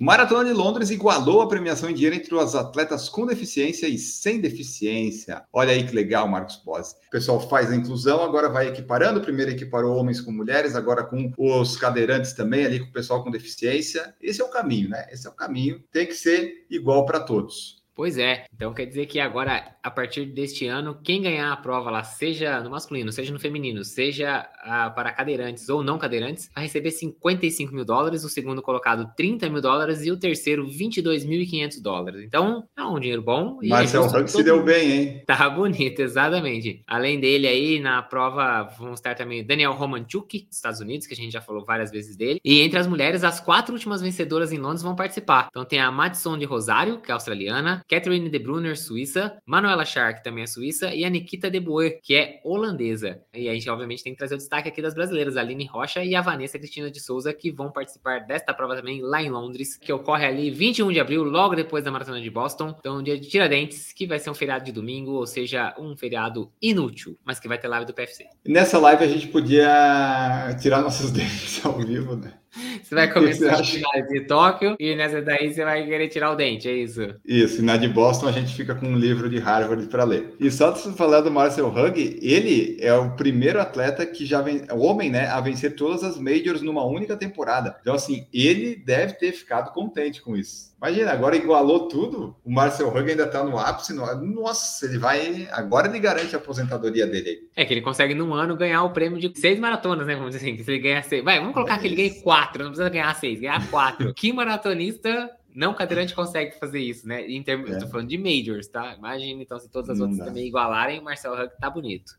Maratona 0.00 0.44
de 0.44 0.52
Londres 0.52 0.90
igualou 0.90 1.42
a 1.42 1.48
premiação 1.48 1.90
em 1.90 1.94
dinheiro 1.94 2.14
entre 2.14 2.32
os 2.32 2.54
atletas 2.54 3.08
com 3.08 3.26
deficiência 3.26 3.88
e 3.88 3.98
sem 3.98 4.40
deficiência. 4.40 5.42
Olha 5.52 5.72
aí 5.72 5.84
que 5.84 5.92
legal, 5.92 6.28
Marcos 6.28 6.54
Pós. 6.54 6.92
O 7.08 7.10
pessoal 7.10 7.40
faz 7.48 7.72
a 7.72 7.76
inclusão, 7.76 8.22
agora 8.22 8.48
vai 8.48 8.68
equiparando. 8.68 9.20
Primeiro 9.20 9.50
equiparou 9.50 9.96
homens 9.96 10.20
com 10.20 10.30
mulheres, 10.30 10.76
agora 10.76 11.02
com 11.02 11.32
os 11.36 11.76
cadeirantes 11.76 12.32
também, 12.32 12.64
ali 12.64 12.78
com 12.78 12.86
o 12.86 12.92
pessoal 12.92 13.24
com 13.24 13.30
deficiência. 13.30 14.14
Esse 14.20 14.40
é 14.40 14.44
o 14.44 14.50
caminho, 14.50 14.88
né? 14.88 15.08
Esse 15.10 15.26
é 15.26 15.30
o 15.30 15.34
caminho. 15.34 15.82
Tem 15.90 16.06
que 16.06 16.14
ser 16.14 16.64
igual 16.70 17.04
para 17.04 17.18
todos. 17.18 17.77
Pois 17.98 18.16
é. 18.16 18.44
Então 18.54 18.72
quer 18.72 18.86
dizer 18.86 19.06
que 19.06 19.18
agora, 19.18 19.74
a 19.82 19.90
partir 19.90 20.26
deste 20.26 20.68
ano, 20.68 21.00
quem 21.02 21.20
ganhar 21.20 21.52
a 21.52 21.56
prova 21.56 21.90
lá, 21.90 22.04
seja 22.04 22.60
no 22.60 22.70
masculino, 22.70 23.10
seja 23.10 23.32
no 23.32 23.40
feminino, 23.40 23.82
seja 23.82 24.48
ah, 24.62 24.88
para 24.88 25.10
cadeirantes 25.10 25.68
ou 25.68 25.82
não 25.82 25.98
cadeirantes, 25.98 26.48
vai 26.54 26.62
receber 26.62 26.92
55 26.92 27.74
mil 27.74 27.84
dólares, 27.84 28.22
o 28.22 28.28
segundo 28.28 28.62
colocado 28.62 29.10
30 29.16 29.50
mil 29.50 29.60
dólares 29.60 30.06
e 30.06 30.12
o 30.12 30.16
terceiro 30.16 30.64
22.500 30.64 31.82
dólares. 31.82 32.22
Então 32.22 32.68
é 32.76 32.84
um 32.84 33.00
dinheiro 33.00 33.20
bom. 33.20 33.58
Marcel 33.64 34.04
é 34.04 34.08
Rank 34.08 34.28
se 34.28 34.44
deu 34.44 34.62
bem, 34.62 34.92
hein? 34.92 35.22
Tá 35.26 35.50
bonito, 35.50 35.98
exatamente. 35.98 36.84
Além 36.86 37.18
dele 37.18 37.48
aí, 37.48 37.80
na 37.80 38.00
prova 38.00 38.62
vão 38.78 38.92
estar 38.92 39.16
também 39.16 39.44
Daniel 39.44 39.72
Romanchuk, 39.72 40.46
dos 40.46 40.54
Estados 40.54 40.78
Unidos, 40.78 41.04
que 41.04 41.14
a 41.14 41.16
gente 41.16 41.32
já 41.32 41.40
falou 41.40 41.64
várias 41.64 41.90
vezes 41.90 42.16
dele. 42.16 42.38
E 42.44 42.60
entre 42.60 42.78
as 42.78 42.86
mulheres, 42.86 43.24
as 43.24 43.40
quatro 43.40 43.74
últimas 43.74 44.00
vencedoras 44.00 44.52
em 44.52 44.58
Londres 44.58 44.82
vão 44.82 44.94
participar. 44.94 45.48
Então 45.50 45.64
tem 45.64 45.80
a 45.80 45.90
Madison 45.90 46.38
de 46.38 46.44
Rosário, 46.44 47.00
que 47.00 47.10
é 47.10 47.14
australiana, 47.14 47.82
Catherine 47.88 48.28
de 48.28 48.38
Brunner, 48.38 48.78
suíça, 48.78 49.38
Manuela 49.46 49.84
Shark, 49.84 50.22
também 50.22 50.44
é 50.44 50.46
suíça, 50.46 50.94
e 50.94 51.04
a 51.04 51.10
Nikita 51.10 51.50
de 51.50 51.58
Boer, 51.58 52.00
que 52.02 52.14
é 52.14 52.40
holandesa. 52.44 53.20
E 53.32 53.48
a 53.48 53.54
gente, 53.54 53.68
obviamente, 53.70 54.04
tem 54.04 54.12
que 54.12 54.18
trazer 54.18 54.34
o 54.34 54.38
destaque 54.38 54.68
aqui 54.68 54.82
das 54.82 54.94
brasileiras, 54.94 55.36
a 55.36 55.40
Aline 55.40 55.66
Rocha 55.66 56.04
e 56.04 56.14
a 56.14 56.20
Vanessa 56.20 56.58
Cristina 56.58 56.90
de 56.90 57.00
Souza, 57.00 57.32
que 57.32 57.50
vão 57.50 57.72
participar 57.72 58.20
desta 58.20 58.52
prova 58.52 58.76
também 58.76 59.00
lá 59.00 59.22
em 59.22 59.30
Londres, 59.30 59.76
que 59.76 59.92
ocorre 59.92 60.26
ali 60.26 60.50
21 60.50 60.92
de 60.92 61.00
abril, 61.00 61.24
logo 61.24 61.54
depois 61.54 61.82
da 61.82 61.90
Maratona 61.90 62.20
de 62.20 62.30
Boston. 62.30 62.74
Então, 62.78 63.02
dia 63.02 63.18
de 63.18 63.28
Tiradentes, 63.28 63.92
que 63.92 64.06
vai 64.06 64.18
ser 64.18 64.28
um 64.30 64.34
feriado 64.34 64.64
de 64.64 64.72
domingo, 64.72 65.12
ou 65.12 65.26
seja, 65.26 65.74
um 65.78 65.96
feriado 65.96 66.52
inútil, 66.60 67.16
mas 67.24 67.40
que 67.40 67.48
vai 67.48 67.58
ter 67.58 67.68
live 67.68 67.86
do 67.86 67.94
PFC. 67.94 68.26
Nessa 68.46 68.78
live 68.78 69.02
a 69.02 69.08
gente 69.08 69.28
podia 69.28 70.54
tirar 70.60 70.82
nossos 70.82 71.10
dentes 71.12 71.64
ao 71.64 71.78
vivo, 71.78 72.16
né? 72.16 72.34
Você 72.82 72.94
vai 72.94 73.12
começar 73.12 73.54
a 73.54 73.62
tirar 73.62 74.00
de 74.08 74.20
Tóquio 74.22 74.76
e 74.78 74.94
nessa 74.94 75.20
daí 75.20 75.52
você 75.52 75.64
vai 75.64 75.86
querer 75.86 76.08
tirar 76.08 76.32
o 76.32 76.36
dente, 76.36 76.68
é 76.68 76.72
isso? 76.72 77.14
Isso, 77.26 77.60
e 77.60 77.64
na 77.64 77.76
de 77.76 77.88
Boston 77.88 78.28
a 78.28 78.32
gente 78.32 78.54
fica 78.54 78.74
com 78.74 78.86
um 78.86 78.96
livro 78.96 79.28
de 79.28 79.38
Harvard 79.38 79.86
para 79.86 80.04
ler. 80.04 80.34
E 80.40 80.50
só 80.50 80.74
falar 80.74 81.20
do 81.20 81.30
Marcel 81.30 81.68
Hug, 81.68 82.18
ele 82.22 82.76
é 82.80 82.92
o 82.94 83.10
primeiro 83.16 83.60
atleta 83.60 84.04
que 84.06 84.24
já 84.24 84.40
vem, 84.40 84.62
o 84.70 84.80
homem, 84.80 85.10
né, 85.10 85.28
a 85.28 85.40
vencer 85.40 85.74
todas 85.74 86.02
as 86.02 86.18
majors 86.18 86.62
numa 86.62 86.84
única 86.84 87.16
temporada. 87.16 87.76
Então, 87.80 87.94
assim, 87.94 88.26
ele 88.32 88.76
deve 88.76 89.14
ter 89.14 89.32
ficado 89.32 89.72
contente 89.72 90.22
com 90.22 90.36
isso. 90.36 90.68
Imagina, 90.80 91.10
agora 91.10 91.34
igualou 91.34 91.88
tudo. 91.88 92.36
O 92.44 92.52
Marcel 92.52 92.88
Hug 92.88 93.10
ainda 93.10 93.26
tá 93.26 93.42
no 93.42 93.58
ápice. 93.58 93.92
No... 93.92 94.06
Nossa, 94.24 94.86
ele 94.86 94.96
vai. 94.96 95.48
Agora 95.50 95.88
ele 95.88 95.98
garante 95.98 96.36
a 96.36 96.38
aposentadoria 96.38 97.04
dele. 97.04 97.48
É 97.56 97.64
que 97.64 97.74
ele 97.74 97.80
consegue 97.80 98.14
num 98.14 98.32
ano 98.32 98.56
ganhar 98.56 98.84
o 98.84 98.92
prêmio 98.92 99.18
de 99.18 99.32
seis 99.38 99.58
maratonas, 99.58 100.06
né? 100.06 100.14
Vamos 100.14 100.36
dizer 100.36 100.48
assim. 100.48 100.62
Se 100.62 100.70
ele 100.70 100.78
ganha 100.78 101.02
seis. 101.02 101.24
Vai, 101.24 101.40
vamos 101.40 101.52
colocar 101.52 101.78
que 101.78 101.86
ele 101.88 101.96
ganhe 101.96 102.22
quatro. 102.22 102.62
Não 102.68 102.72
precisa 102.72 102.90
ganhar 102.90 103.14
seis, 103.14 103.40
ganhar 103.40 103.70
quatro. 103.70 104.12
que 104.14 104.32
maratonista 104.32 105.30
não 105.54 105.74
cadeirante 105.74 106.14
consegue 106.14 106.58
fazer 106.58 106.80
isso, 106.80 107.08
né? 107.08 107.26
Em 107.26 107.42
termos, 107.42 107.70
é. 107.70 107.74
eu 107.74 107.80
tô 107.80 107.86
falando 107.88 108.08
de 108.08 108.18
majors, 108.18 108.68
tá? 108.68 108.94
Imagina 108.96 109.42
então 109.42 109.58
se 109.58 109.70
todas 109.70 109.90
as 109.90 109.98
não 109.98 110.06
outras 110.06 110.18
dá. 110.18 110.26
também 110.26 110.46
igualarem, 110.46 111.00
o 111.00 111.02
Marcel 111.02 111.32
Hug 111.32 111.50
tá 111.58 111.70
bonito. 111.70 112.14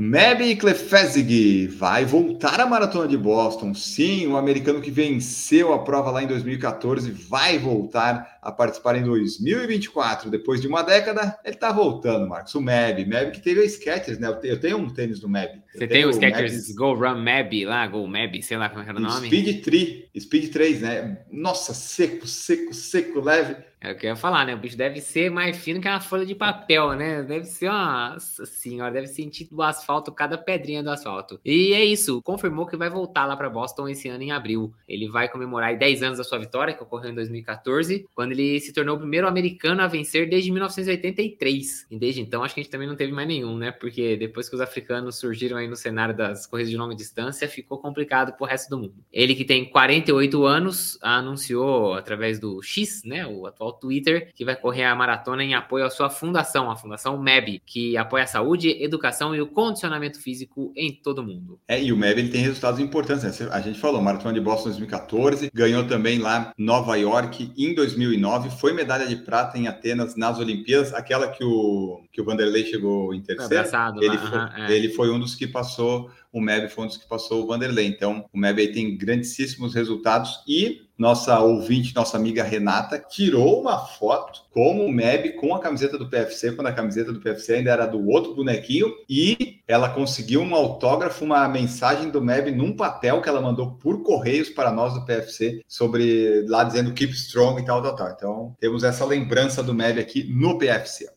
Mabi 0.00 0.54
Klefezig 0.54 1.66
vai 1.66 2.04
voltar 2.04 2.60
à 2.60 2.66
maratona 2.66 3.08
de 3.08 3.16
Boston. 3.16 3.74
Sim, 3.74 4.28
o 4.28 4.36
americano 4.36 4.80
que 4.80 4.92
venceu 4.92 5.72
a 5.72 5.82
prova 5.82 6.12
lá 6.12 6.22
em 6.22 6.28
2014 6.28 7.10
vai 7.10 7.58
voltar 7.58 8.38
a 8.40 8.52
participar 8.52 8.94
em 8.94 9.02
2024. 9.02 10.30
Depois 10.30 10.60
de 10.60 10.68
uma 10.68 10.82
década, 10.82 11.36
ele 11.44 11.56
está 11.56 11.72
voltando, 11.72 12.28
Marcos. 12.28 12.54
O 12.54 12.60
Mabi, 12.60 13.04
Mabi 13.06 13.32
que 13.32 13.40
teve 13.40 13.58
o 13.58 13.68
Skechers, 13.68 14.20
né? 14.20 14.28
Eu 14.44 14.60
tenho 14.60 14.78
um 14.78 14.88
tênis 14.88 15.18
do 15.18 15.28
Mabi. 15.28 15.60
Você 15.74 15.88
tem 15.88 16.04
o 16.04 16.12
Skechers 16.12 16.70
Go 16.76 16.94
Run 16.94 17.18
Mabi 17.18 17.64
lá, 17.64 17.84
Go 17.88 18.06
Mabi, 18.06 18.40
sei 18.40 18.56
lá 18.56 18.68
como 18.68 18.84
era 18.84 18.96
o 18.96 19.00
nome. 19.00 19.26
Speed 19.26 19.64
3, 19.64 20.04
Speed 20.16 20.52
3, 20.52 20.80
né? 20.80 21.18
Nossa, 21.28 21.74
seco, 21.74 22.24
seco, 22.24 22.72
seco, 22.72 23.20
leve 23.20 23.56
é 23.80 23.92
o 23.92 23.96
que 23.96 24.06
eu 24.06 24.10
ia 24.10 24.16
falar, 24.16 24.44
né? 24.44 24.54
O 24.54 24.58
bicho 24.58 24.76
deve 24.76 25.00
ser 25.00 25.30
mais 25.30 25.56
fino 25.56 25.80
que 25.80 25.88
uma 25.88 26.00
folha 26.00 26.26
de 26.26 26.34
papel, 26.34 26.94
né? 26.94 27.22
Deve 27.22 27.44
ser 27.44 27.68
uma. 27.68 28.16
Senhora, 28.18 28.92
deve 28.92 29.06
sentir 29.06 29.44
do 29.44 29.62
asfalto 29.62 30.10
cada 30.10 30.36
pedrinha 30.36 30.82
do 30.82 30.90
asfalto. 30.90 31.40
E 31.44 31.72
é 31.72 31.84
isso, 31.84 32.20
confirmou 32.22 32.66
que 32.66 32.76
vai 32.76 32.90
voltar 32.90 33.24
lá 33.26 33.36
para 33.36 33.48
Boston 33.48 33.88
esse 33.88 34.08
ano 34.08 34.22
em 34.22 34.32
abril. 34.32 34.72
Ele 34.88 35.08
vai 35.08 35.28
comemorar 35.28 35.76
10 35.78 36.02
anos 36.02 36.18
da 36.18 36.24
sua 36.24 36.38
vitória, 36.38 36.74
que 36.74 36.82
ocorreu 36.82 37.10
em 37.10 37.14
2014, 37.14 38.06
quando 38.14 38.32
ele 38.32 38.58
se 38.58 38.72
tornou 38.72 38.96
o 38.96 38.98
primeiro 38.98 39.28
americano 39.28 39.80
a 39.82 39.86
vencer 39.86 40.28
desde 40.28 40.50
1983. 40.50 41.86
E 41.90 41.98
desde 41.98 42.20
então, 42.20 42.42
acho 42.42 42.54
que 42.54 42.60
a 42.60 42.62
gente 42.64 42.72
também 42.72 42.88
não 42.88 42.96
teve 42.96 43.12
mais 43.12 43.28
nenhum, 43.28 43.56
né? 43.56 43.70
Porque 43.70 44.16
depois 44.16 44.48
que 44.48 44.56
os 44.56 44.60
africanos 44.60 45.16
surgiram 45.16 45.56
aí 45.56 45.68
no 45.68 45.76
cenário 45.76 46.16
das 46.16 46.46
corridas 46.46 46.70
de 46.70 46.76
longa 46.76 46.96
distância, 46.96 47.48
ficou 47.48 47.78
complicado 47.78 48.32
pro 48.36 48.46
resto 48.46 48.70
do 48.70 48.78
mundo. 48.78 48.94
Ele 49.12 49.36
que 49.36 49.44
tem 49.44 49.64
48 49.64 50.44
anos, 50.44 50.98
anunciou 51.00 51.94
através 51.94 52.40
do 52.40 52.60
X, 52.60 53.04
né? 53.04 53.24
O 53.26 53.46
atual 53.46 53.67
ao 53.68 53.78
Twitter, 53.78 54.32
que 54.34 54.44
vai 54.44 54.56
correr 54.56 54.84
a 54.84 54.94
maratona 54.94 55.44
em 55.44 55.54
apoio 55.54 55.84
à 55.84 55.90
sua 55.90 56.10
fundação, 56.10 56.70
a 56.70 56.76
Fundação 56.76 57.20
MEB, 57.20 57.62
que 57.64 57.96
apoia 57.96 58.24
a 58.24 58.26
saúde, 58.26 58.82
educação 58.82 59.34
e 59.34 59.40
o 59.40 59.46
condicionamento 59.46 60.20
físico 60.20 60.72
em 60.76 60.92
todo 60.92 61.18
o 61.20 61.24
mundo. 61.24 61.60
É, 61.68 61.82
e 61.82 61.92
o 61.92 61.96
MEB 61.96 62.20
ele 62.20 62.28
tem 62.30 62.40
resultados 62.40 62.80
importantes, 62.80 63.40
né? 63.40 63.48
A 63.52 63.60
gente 63.60 63.78
falou, 63.78 64.00
Maratona 64.00 64.34
de 64.34 64.40
Boston 64.40 64.70
2014, 64.70 65.50
ganhou 65.52 65.86
também 65.86 66.18
lá 66.18 66.52
Nova 66.56 66.96
York 66.96 67.52
em 67.56 67.74
2009, 67.74 68.50
foi 68.50 68.72
medalha 68.72 69.06
de 69.06 69.16
prata 69.16 69.58
em 69.58 69.66
Atenas 69.66 70.16
nas 70.16 70.38
Olimpíadas, 70.38 70.92
aquela 70.94 71.28
que 71.28 71.44
o, 71.44 72.02
que 72.12 72.20
o 72.20 72.24
Vanderlei 72.24 72.64
chegou 72.64 73.14
em 73.14 73.20
terceiro. 73.20 73.54
Abraçado, 73.54 74.02
ele, 74.02 74.18
foi, 74.18 74.38
uhum, 74.38 74.46
é. 74.56 74.72
ele 74.72 74.88
foi 74.90 75.10
um 75.10 75.18
dos 75.18 75.34
que 75.34 75.46
passou 75.46 76.10
o 76.32 76.40
MEB 76.40 76.68
foi 76.68 76.84
um 76.84 76.86
dos 76.86 76.96
que 76.96 77.08
passou 77.08 77.42
o 77.42 77.46
Vanderlei. 77.46 77.86
Então, 77.86 78.24
o 78.32 78.38
MEB 78.38 78.72
tem 78.72 78.96
grandíssimos 78.96 79.74
resultados 79.74 80.42
e 80.46 80.88
nossa 80.98 81.38
ouvinte, 81.38 81.94
nossa 81.94 82.16
amiga 82.16 82.42
Renata, 82.42 82.98
tirou 82.98 83.60
uma 83.60 83.78
foto 83.78 84.42
como 84.50 84.84
o 84.84 84.92
MEB 84.92 85.34
com 85.34 85.54
a 85.54 85.60
camiseta 85.60 85.96
do 85.96 86.08
PFC, 86.08 86.52
quando 86.52 86.66
a 86.66 86.72
camiseta 86.72 87.12
do 87.12 87.20
PFC 87.20 87.54
ainda 87.54 87.70
era 87.70 87.86
do 87.86 88.04
outro 88.08 88.34
bonequinho, 88.34 88.92
e 89.08 89.60
ela 89.68 89.88
conseguiu 89.88 90.40
um 90.40 90.54
autógrafo, 90.56 91.24
uma 91.24 91.46
mensagem 91.46 92.10
do 92.10 92.20
MEB 92.20 92.50
num 92.50 92.74
papel 92.74 93.22
que 93.22 93.28
ela 93.28 93.40
mandou 93.40 93.76
por 93.76 94.02
correios 94.02 94.48
para 94.48 94.72
nós 94.72 94.92
do 94.94 95.04
PFC, 95.04 95.62
sobre 95.68 96.44
lá 96.48 96.64
dizendo 96.64 96.92
Keep 96.92 97.12
Strong 97.12 97.62
e 97.62 97.64
tal, 97.64 97.80
tal, 97.80 97.94
tal. 97.94 98.10
Então, 98.10 98.56
temos 98.58 98.82
essa 98.82 99.04
lembrança 99.04 99.62
do 99.62 99.72
MEB 99.72 100.00
aqui 100.00 100.24
no 100.24 100.58
PFC. 100.58 101.08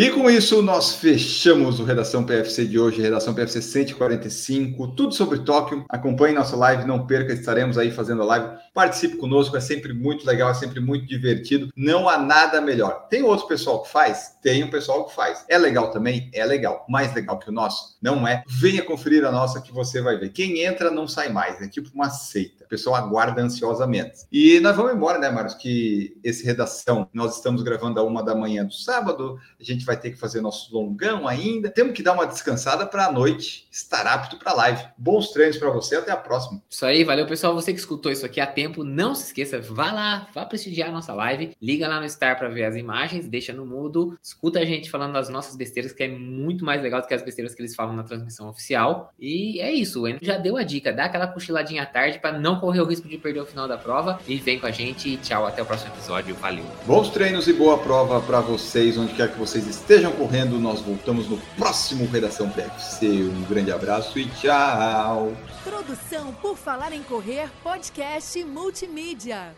E 0.00 0.10
com 0.10 0.30
isso, 0.30 0.62
nós 0.62 0.94
fechamos 0.94 1.80
o 1.80 1.84
Redação 1.84 2.24
PFC 2.24 2.64
de 2.64 2.78
hoje, 2.78 3.02
Redação 3.02 3.34
PFC 3.34 3.60
145, 3.60 4.94
tudo 4.94 5.12
sobre 5.12 5.40
Tóquio. 5.40 5.84
Acompanhe 5.88 6.36
nossa 6.36 6.54
live, 6.54 6.84
não 6.84 7.04
perca, 7.04 7.32
estaremos 7.32 7.76
aí 7.76 7.90
fazendo 7.90 8.22
a 8.22 8.26
live. 8.26 8.58
Participe 8.72 9.16
conosco, 9.16 9.56
é 9.56 9.60
sempre 9.60 9.92
muito 9.92 10.24
legal, 10.24 10.52
é 10.52 10.54
sempre 10.54 10.78
muito 10.78 11.04
divertido. 11.04 11.72
Não 11.74 12.08
há 12.08 12.16
nada 12.16 12.60
melhor. 12.60 13.08
Tem 13.08 13.24
outro 13.24 13.48
pessoal 13.48 13.82
que 13.82 13.90
faz? 13.90 14.36
Tem 14.40 14.62
um 14.62 14.70
pessoal 14.70 15.04
que 15.04 15.16
faz. 15.16 15.44
É 15.48 15.58
legal 15.58 15.90
também? 15.90 16.30
É 16.32 16.46
legal. 16.46 16.86
Mais 16.88 17.12
legal 17.12 17.36
que 17.36 17.50
o 17.50 17.52
nosso? 17.52 17.98
Não 18.00 18.24
é? 18.24 18.44
Venha 18.46 18.84
conferir 18.84 19.24
a 19.24 19.32
nossa 19.32 19.60
que 19.60 19.72
você 19.72 20.00
vai 20.00 20.16
ver. 20.16 20.28
Quem 20.28 20.62
entra 20.62 20.92
não 20.92 21.08
sai 21.08 21.28
mais, 21.28 21.60
é 21.60 21.66
tipo 21.66 21.90
uma 21.92 22.08
seita. 22.08 22.57
O 22.68 22.76
pessoal 22.78 22.96
aguarda 22.96 23.40
ansiosamente. 23.40 24.26
E 24.30 24.60
nós 24.60 24.76
vamos 24.76 24.92
embora, 24.92 25.18
né, 25.18 25.30
Marcos? 25.30 25.54
Que 25.54 26.18
esse 26.22 26.44
Redação, 26.44 27.08
nós 27.14 27.36
estamos 27.36 27.62
gravando 27.62 27.98
a 27.98 28.02
uma 28.02 28.22
da 28.22 28.34
manhã 28.34 28.62
do 28.62 28.74
sábado, 28.74 29.38
a 29.58 29.64
gente 29.64 29.86
vai 29.86 29.96
ter 29.96 30.10
que 30.10 30.18
fazer 30.18 30.42
nosso 30.42 30.70
longão 30.74 31.26
ainda. 31.26 31.70
Temos 31.70 31.94
que 31.94 32.02
dar 32.02 32.12
uma 32.12 32.26
descansada 32.26 32.84
para 32.84 33.06
a 33.06 33.12
noite 33.12 33.66
estar 33.72 34.06
apto 34.06 34.36
para 34.36 34.52
live. 34.52 34.84
Bons 34.98 35.30
treinos 35.30 35.56
para 35.56 35.70
você, 35.70 35.96
até 35.96 36.12
a 36.12 36.16
próxima. 36.16 36.62
Isso 36.68 36.84
aí, 36.84 37.04
valeu 37.04 37.26
pessoal. 37.26 37.54
Você 37.54 37.72
que 37.72 37.78
escutou 37.78 38.12
isso 38.12 38.26
aqui 38.26 38.38
a 38.38 38.46
tempo, 38.46 38.84
não 38.84 39.14
se 39.14 39.28
esqueça, 39.28 39.58
vá 39.58 39.90
lá, 39.90 40.28
vá 40.34 40.44
prestigiar 40.44 40.90
a 40.90 40.92
nossa 40.92 41.14
live, 41.14 41.56
liga 41.60 41.88
lá 41.88 41.98
no 41.98 42.08
Star 42.08 42.38
para 42.38 42.50
ver 42.50 42.64
as 42.64 42.76
imagens, 42.76 43.26
deixa 43.26 43.54
no 43.54 43.64
mudo, 43.64 44.18
escuta 44.22 44.58
a 44.58 44.64
gente 44.66 44.90
falando 44.90 45.14
das 45.14 45.30
nossas 45.30 45.56
besteiras, 45.56 45.92
que 45.92 46.02
é 46.02 46.08
muito 46.08 46.66
mais 46.66 46.82
legal 46.82 47.00
do 47.00 47.06
que 47.06 47.14
as 47.14 47.22
besteiras 47.22 47.54
que 47.54 47.62
eles 47.62 47.74
falam 47.74 47.96
na 47.96 48.02
transmissão 48.02 48.46
oficial. 48.46 49.14
E 49.18 49.58
é 49.58 49.72
isso, 49.72 50.04
o 50.04 50.18
já 50.20 50.36
deu 50.36 50.56
a 50.56 50.62
dica, 50.62 50.92
dá 50.92 51.04
aquela 51.04 51.26
cochiladinha 51.26 51.82
à 51.82 51.86
tarde 51.86 52.18
para 52.18 52.38
não 52.58 52.60
correr 52.60 52.80
o 52.80 52.84
risco 52.84 53.08
de 53.08 53.16
perder 53.16 53.40
o 53.40 53.46
final 53.46 53.68
da 53.68 53.78
prova 53.78 54.18
e 54.26 54.36
vem 54.36 54.58
com 54.58 54.66
a 54.66 54.70
gente. 54.70 55.16
Tchau, 55.18 55.46
até 55.46 55.62
o 55.62 55.66
próximo 55.66 55.92
episódio. 55.94 56.34
Valeu. 56.34 56.64
Bons 56.84 57.08
treinos 57.10 57.46
e 57.46 57.52
boa 57.52 57.78
prova 57.78 58.20
para 58.20 58.40
vocês, 58.40 58.98
onde 58.98 59.14
quer 59.14 59.32
que 59.32 59.38
vocês 59.38 59.66
estejam 59.66 60.12
correndo. 60.12 60.58
Nós 60.58 60.80
voltamos 60.80 61.28
no 61.28 61.38
próximo 61.56 62.06
Redação 62.06 62.50
PFC. 62.50 63.06
Um 63.06 63.42
grande 63.48 63.70
abraço 63.70 64.18
e 64.18 64.26
tchau. 64.26 65.32
Produção 65.62 66.32
por 66.34 66.56
Falar 66.56 66.92
em 66.92 67.02
Correr, 67.02 67.48
podcast 67.62 68.42
multimídia. 68.44 69.54